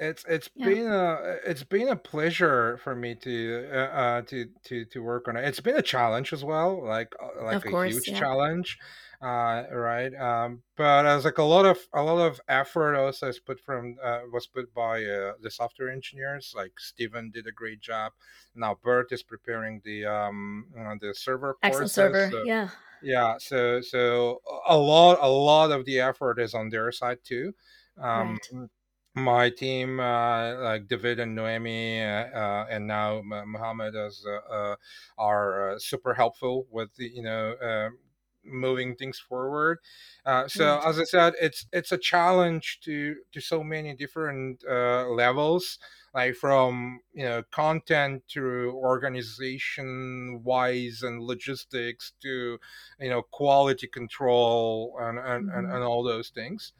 It's 0.00 0.24
it's 0.28 0.48
yeah. 0.54 0.66
been 0.66 0.86
a 0.86 1.36
it's 1.46 1.62
been 1.62 1.88
a 1.88 1.96
pleasure 1.96 2.78
for 2.78 2.96
me 2.96 3.14
to 3.16 3.68
uh, 3.70 3.76
uh, 3.76 4.22
to 4.22 4.46
to 4.64 4.84
to 4.86 5.02
work 5.02 5.28
on 5.28 5.36
it. 5.36 5.44
It's 5.44 5.60
been 5.60 5.76
a 5.76 5.82
challenge 5.82 6.32
as 6.32 6.42
well, 6.42 6.82
like 6.84 7.12
uh, 7.22 7.44
like 7.44 7.56
of 7.56 7.66
a 7.66 7.70
course, 7.70 7.92
huge 7.92 8.08
yeah. 8.08 8.18
challenge 8.18 8.78
uh, 9.22 9.64
right? 9.70 10.14
Um, 10.14 10.62
but 10.76 11.04
as 11.04 11.24
like 11.24 11.38
a 11.38 11.42
lot 11.42 11.66
of 11.66 11.78
a 11.92 12.02
lot 12.02 12.18
of 12.26 12.40
effort 12.48 12.96
also 12.96 13.28
is 13.28 13.38
put 13.38 13.60
from 13.60 13.96
uh, 14.02 14.20
was 14.32 14.46
put 14.46 14.72
by 14.72 15.04
uh, 15.04 15.32
the 15.42 15.50
software 15.50 15.90
engineers. 15.90 16.54
Like 16.56 16.72
Steven 16.78 17.30
did 17.30 17.46
a 17.46 17.52
great 17.52 17.80
job. 17.80 18.12
Now 18.54 18.78
Bert 18.82 19.12
is 19.12 19.22
preparing 19.22 19.82
the 19.84 20.06
um 20.06 20.66
uh, 20.78 20.94
the 21.00 21.14
server 21.14 21.56
Excellent 21.62 21.90
server, 21.90 22.30
so, 22.30 22.42
yeah. 22.44 22.68
Yeah, 23.02 23.36
so 23.38 23.80
so 23.80 24.40
a 24.66 24.76
lot 24.76 25.18
a 25.20 25.28
lot 25.28 25.70
of 25.70 25.84
the 25.84 26.00
effort 26.00 26.38
is 26.38 26.54
on 26.54 26.70
their 26.70 26.90
side 26.92 27.18
too. 27.22 27.52
Um, 27.98 28.38
right 28.52 28.70
my 29.14 29.50
team, 29.50 30.00
uh, 30.00 30.54
like 30.60 30.88
David 30.88 31.20
and 31.20 31.34
Noemi, 31.34 32.02
uh, 32.02 32.06
uh, 32.06 32.66
and 32.70 32.86
now 32.86 33.22
Mohammed, 33.22 33.96
as 33.96 34.24
uh, 34.26 34.76
are 35.18 35.76
super 35.78 36.14
helpful 36.14 36.66
with 36.70 36.94
the, 36.96 37.08
you 37.08 37.22
know 37.22 37.90
moving 38.44 38.96
things 38.96 39.18
forward. 39.18 39.78
Uh, 40.24 40.48
so 40.48 40.80
as 40.84 40.98
I 40.98 41.04
said, 41.04 41.34
it's 41.40 41.66
it's 41.72 41.92
a 41.92 41.98
challenge 41.98 42.80
to 42.84 43.16
to 43.32 43.40
so 43.40 43.62
many 43.62 43.94
different 43.94 44.64
uh, 44.68 45.08
levels, 45.08 45.78
like 46.14 46.34
from 46.34 47.00
you 47.12 47.24
know 47.24 47.42
content 47.50 48.22
to 48.28 48.72
organization 48.74 50.42
wise 50.44 51.02
and 51.02 51.22
logistics 51.22 52.12
to 52.22 52.58
you 53.00 53.10
know 53.10 53.22
quality 53.22 53.86
control 53.86 54.96
and 55.00 55.18
and, 55.18 55.48
mm-hmm. 55.48 55.58
and, 55.58 55.72
and 55.72 55.82
all 55.84 56.02
those 56.02 56.30
things. 56.30 56.72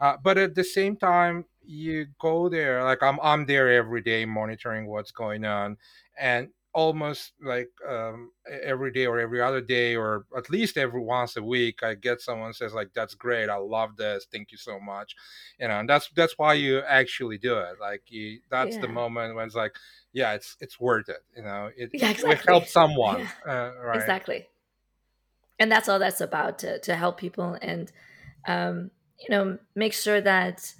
Uh, 0.00 0.16
but 0.22 0.36
at 0.36 0.54
the 0.54 0.64
same 0.64 0.96
time, 0.96 1.44
you 1.66 2.06
go 2.20 2.48
there 2.48 2.82
like 2.84 3.02
I'm 3.02 3.18
I'm 3.22 3.46
there 3.46 3.70
every 3.70 4.02
day 4.02 4.24
monitoring 4.24 4.86
what's 4.86 5.10
going 5.10 5.44
on, 5.44 5.76
and 6.18 6.48
almost 6.74 7.32
like 7.40 7.70
um, 7.88 8.32
every 8.62 8.90
day 8.90 9.06
or 9.06 9.20
every 9.20 9.40
other 9.40 9.60
day 9.60 9.94
or 9.94 10.26
at 10.36 10.50
least 10.50 10.76
every 10.76 11.00
once 11.00 11.36
a 11.36 11.42
week 11.42 11.84
i 11.84 11.94
get 11.94 12.20
someone 12.20 12.52
says 12.52 12.74
like 12.74 12.92
that's 12.92 13.14
great 13.14 13.48
i 13.48 13.54
love 13.54 13.96
this 13.96 14.26
thank 14.32 14.50
you 14.50 14.58
so 14.58 14.80
much 14.80 15.14
you 15.60 15.68
know 15.68 15.78
and 15.78 15.88
that's 15.88 16.10
that's 16.16 16.36
why 16.36 16.52
you 16.52 16.80
actually 16.80 17.38
do 17.38 17.56
it 17.56 17.76
like 17.80 18.02
you, 18.08 18.40
that's 18.50 18.74
yeah. 18.74 18.80
the 18.80 18.88
moment 18.88 19.36
when 19.36 19.46
it's 19.46 19.54
like 19.54 19.72
yeah 20.12 20.32
it's 20.32 20.56
it's 20.60 20.80
worth 20.80 21.08
it 21.08 21.22
you 21.36 21.44
know 21.44 21.70
it, 21.76 21.90
yeah, 21.94 22.10
exactly. 22.10 22.32
it 22.32 22.44
helps 22.44 22.72
someone 22.72 23.20
yeah. 23.20 23.52
uh, 23.52 23.72
right 23.80 24.00
exactly 24.00 24.48
and 25.60 25.70
that's 25.70 25.88
all 25.88 26.00
that's 26.00 26.20
about 26.20 26.58
to, 26.58 26.80
to 26.80 26.96
help 26.96 27.18
people 27.18 27.56
and 27.62 27.92
um, 28.48 28.90
you 29.20 29.28
know 29.30 29.58
make 29.76 29.92
sure 29.92 30.20
that 30.20 30.74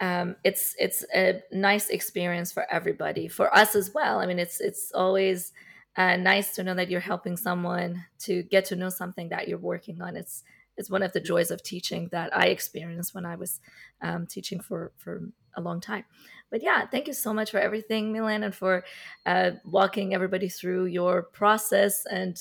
um, 0.00 0.36
it's 0.44 0.74
it's 0.78 1.04
a 1.14 1.42
nice 1.52 1.88
experience 1.88 2.52
for 2.52 2.66
everybody, 2.70 3.28
for 3.28 3.54
us 3.54 3.74
as 3.76 3.92
well. 3.94 4.18
I 4.18 4.26
mean, 4.26 4.38
it's 4.38 4.60
it's 4.60 4.92
always 4.92 5.52
uh, 5.96 6.16
nice 6.16 6.54
to 6.56 6.64
know 6.64 6.74
that 6.74 6.90
you're 6.90 7.00
helping 7.00 7.36
someone 7.36 8.04
to 8.20 8.42
get 8.44 8.64
to 8.66 8.76
know 8.76 8.88
something 8.88 9.28
that 9.28 9.46
you're 9.48 9.58
working 9.58 10.02
on. 10.02 10.16
It's 10.16 10.42
it's 10.76 10.90
one 10.90 11.02
of 11.02 11.12
the 11.12 11.20
joys 11.20 11.50
of 11.50 11.62
teaching 11.62 12.08
that 12.10 12.36
I 12.36 12.46
experienced 12.46 13.14
when 13.14 13.24
I 13.24 13.36
was 13.36 13.60
um, 14.02 14.26
teaching 14.26 14.60
for 14.60 14.92
for 14.96 15.22
a 15.56 15.60
long 15.60 15.80
time. 15.80 16.04
But 16.50 16.62
yeah, 16.62 16.86
thank 16.86 17.06
you 17.06 17.14
so 17.14 17.32
much 17.32 17.50
for 17.50 17.58
everything, 17.58 18.12
Milen, 18.12 18.44
and 18.44 18.54
for 18.54 18.84
uh, 19.26 19.52
walking 19.64 20.14
everybody 20.14 20.48
through 20.48 20.86
your 20.86 21.22
process 21.22 22.04
and 22.10 22.40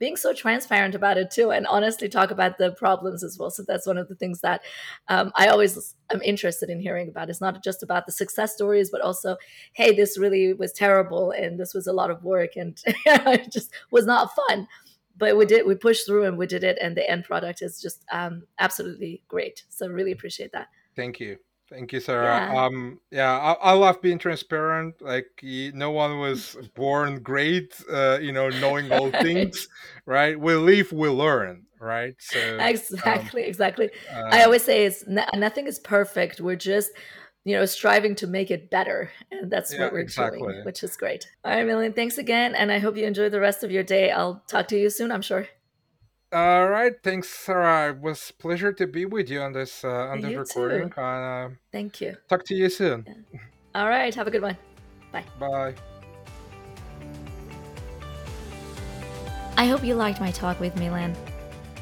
being 0.00 0.16
so 0.16 0.32
transparent 0.32 0.96
about 0.96 1.18
it 1.18 1.30
too 1.30 1.52
and 1.52 1.66
honestly 1.68 2.08
talk 2.08 2.32
about 2.32 2.58
the 2.58 2.72
problems 2.72 3.22
as 3.22 3.38
well. 3.38 3.50
So 3.50 3.62
that's 3.62 3.86
one 3.86 3.98
of 3.98 4.08
the 4.08 4.16
things 4.16 4.40
that 4.40 4.62
um, 5.08 5.30
i 5.36 5.46
always 5.46 5.94
am 6.12 6.20
interested 6.22 6.70
in 6.70 6.80
hearing 6.80 7.08
about. 7.08 7.30
It's 7.30 7.40
not 7.40 7.62
just 7.62 7.84
about 7.84 8.06
the 8.06 8.12
success 8.12 8.54
stories 8.54 8.90
but 8.90 9.02
also 9.02 9.36
hey 9.74 9.94
this 9.94 10.18
really 10.18 10.54
was 10.54 10.72
terrible 10.72 11.30
and 11.30 11.60
this 11.60 11.74
was 11.74 11.86
a 11.86 11.92
lot 11.92 12.10
of 12.10 12.24
work 12.24 12.56
and 12.56 12.80
it 12.86 13.52
just 13.52 13.72
was 13.92 14.06
not 14.06 14.34
fun. 14.34 14.66
But 15.16 15.36
we 15.36 15.44
did 15.44 15.66
we 15.66 15.74
pushed 15.74 16.06
through 16.06 16.24
and 16.24 16.38
we 16.38 16.46
did 16.46 16.64
it 16.64 16.78
and 16.80 16.96
the 16.96 17.08
end 17.08 17.24
product 17.24 17.62
is 17.62 17.80
just 17.80 18.04
um, 18.10 18.44
absolutely 18.58 19.22
great. 19.28 19.64
So 19.68 19.86
really 19.86 20.12
appreciate 20.12 20.52
that. 20.52 20.68
Thank 20.96 21.20
you 21.20 21.38
Thank 21.70 21.92
you, 21.92 22.00
Sarah. 22.00 22.46
Yeah. 22.50 22.64
Um, 22.64 23.00
yeah, 23.10 23.38
I, 23.38 23.52
I 23.52 23.72
love 23.74 24.02
being 24.02 24.18
transparent. 24.18 25.00
Like, 25.00 25.28
no 25.42 25.92
one 25.92 26.18
was 26.18 26.56
born 26.74 27.22
great, 27.22 27.80
uh, 27.90 28.18
you 28.20 28.32
know, 28.32 28.50
knowing 28.50 28.92
all 28.92 29.10
things, 29.22 29.68
right? 30.04 30.38
We 30.38 30.54
live, 30.54 30.92
we 30.92 31.08
learn, 31.08 31.66
right? 31.78 32.14
So 32.18 32.58
exactly, 32.60 33.44
um, 33.44 33.48
exactly. 33.48 33.90
Uh, 34.12 34.28
I 34.32 34.42
always 34.42 34.64
say 34.64 34.84
it's 34.84 35.04
nothing 35.06 35.68
is 35.68 35.78
perfect. 35.78 36.40
We're 36.40 36.56
just, 36.56 36.90
you 37.44 37.54
know, 37.56 37.64
striving 37.66 38.16
to 38.16 38.26
make 38.26 38.50
it 38.50 38.68
better, 38.70 39.12
and 39.30 39.48
that's 39.50 39.72
yeah, 39.72 39.84
what 39.84 39.92
we're 39.92 40.00
exactly. 40.00 40.40
doing, 40.40 40.64
which 40.64 40.82
is 40.82 40.96
great. 40.96 41.28
All 41.44 41.52
right, 41.52 41.64
Milen, 41.64 41.94
thanks 41.94 42.18
again, 42.18 42.56
and 42.56 42.72
I 42.72 42.80
hope 42.80 42.96
you 42.96 43.06
enjoy 43.06 43.28
the 43.28 43.40
rest 43.40 43.62
of 43.62 43.70
your 43.70 43.84
day. 43.84 44.10
I'll 44.10 44.42
talk 44.48 44.66
to 44.68 44.78
you 44.78 44.90
soon. 44.90 45.12
I'm 45.12 45.22
sure. 45.22 45.46
All 46.32 46.68
right, 46.68 46.92
thanks, 47.02 47.28
Sarah. 47.28 47.90
It 47.90 48.00
was 48.00 48.32
pleasure 48.38 48.72
to 48.72 48.86
be 48.86 49.04
with 49.04 49.28
you 49.28 49.40
on 49.40 49.52
this 49.52 49.84
uh, 49.84 50.14
on 50.14 50.20
this 50.20 50.36
recording. 50.36 50.92
Uh, 50.92 51.50
Thank 51.72 52.00
you. 52.00 52.16
Talk 52.28 52.44
to 52.44 52.54
you 52.54 52.68
soon. 52.70 53.04
Yeah. 53.04 53.40
All 53.74 53.88
right, 53.88 54.14
have 54.14 54.28
a 54.28 54.30
good 54.30 54.42
one. 54.42 54.56
Bye. 55.10 55.24
Bye. 55.40 55.74
I 59.56 59.66
hope 59.66 59.82
you 59.82 59.96
liked 59.96 60.20
my 60.20 60.30
talk 60.30 60.60
with 60.60 60.74
Milen. 60.76 61.16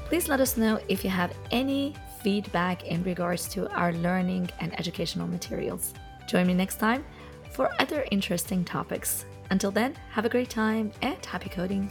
Please 0.07 0.29
let 0.29 0.41
us 0.41 0.57
know 0.57 0.81
if 0.89 1.05
you 1.05 1.11
have 1.11 1.33
any 1.51 1.95
feedback 2.23 2.87
in 2.87 3.03
regards 3.05 3.49
to 3.49 3.69
our 3.73 3.93
learning 3.93 4.49
and 4.61 4.73
educational 4.81 5.27
materials. 5.29 5.93
Join 6.27 6.47
me 6.47 6.55
next 6.55 6.81
time 6.81 7.05
for 7.53 7.71
other 7.79 8.07
interesting 8.11 8.65
topics. 8.65 9.27
Until 9.51 9.71
then, 9.71 9.95
have 10.11 10.25
a 10.25 10.29
great 10.31 10.49
time 10.49 10.91
and 11.03 11.25
happy 11.25 11.51
coding. 11.51 11.91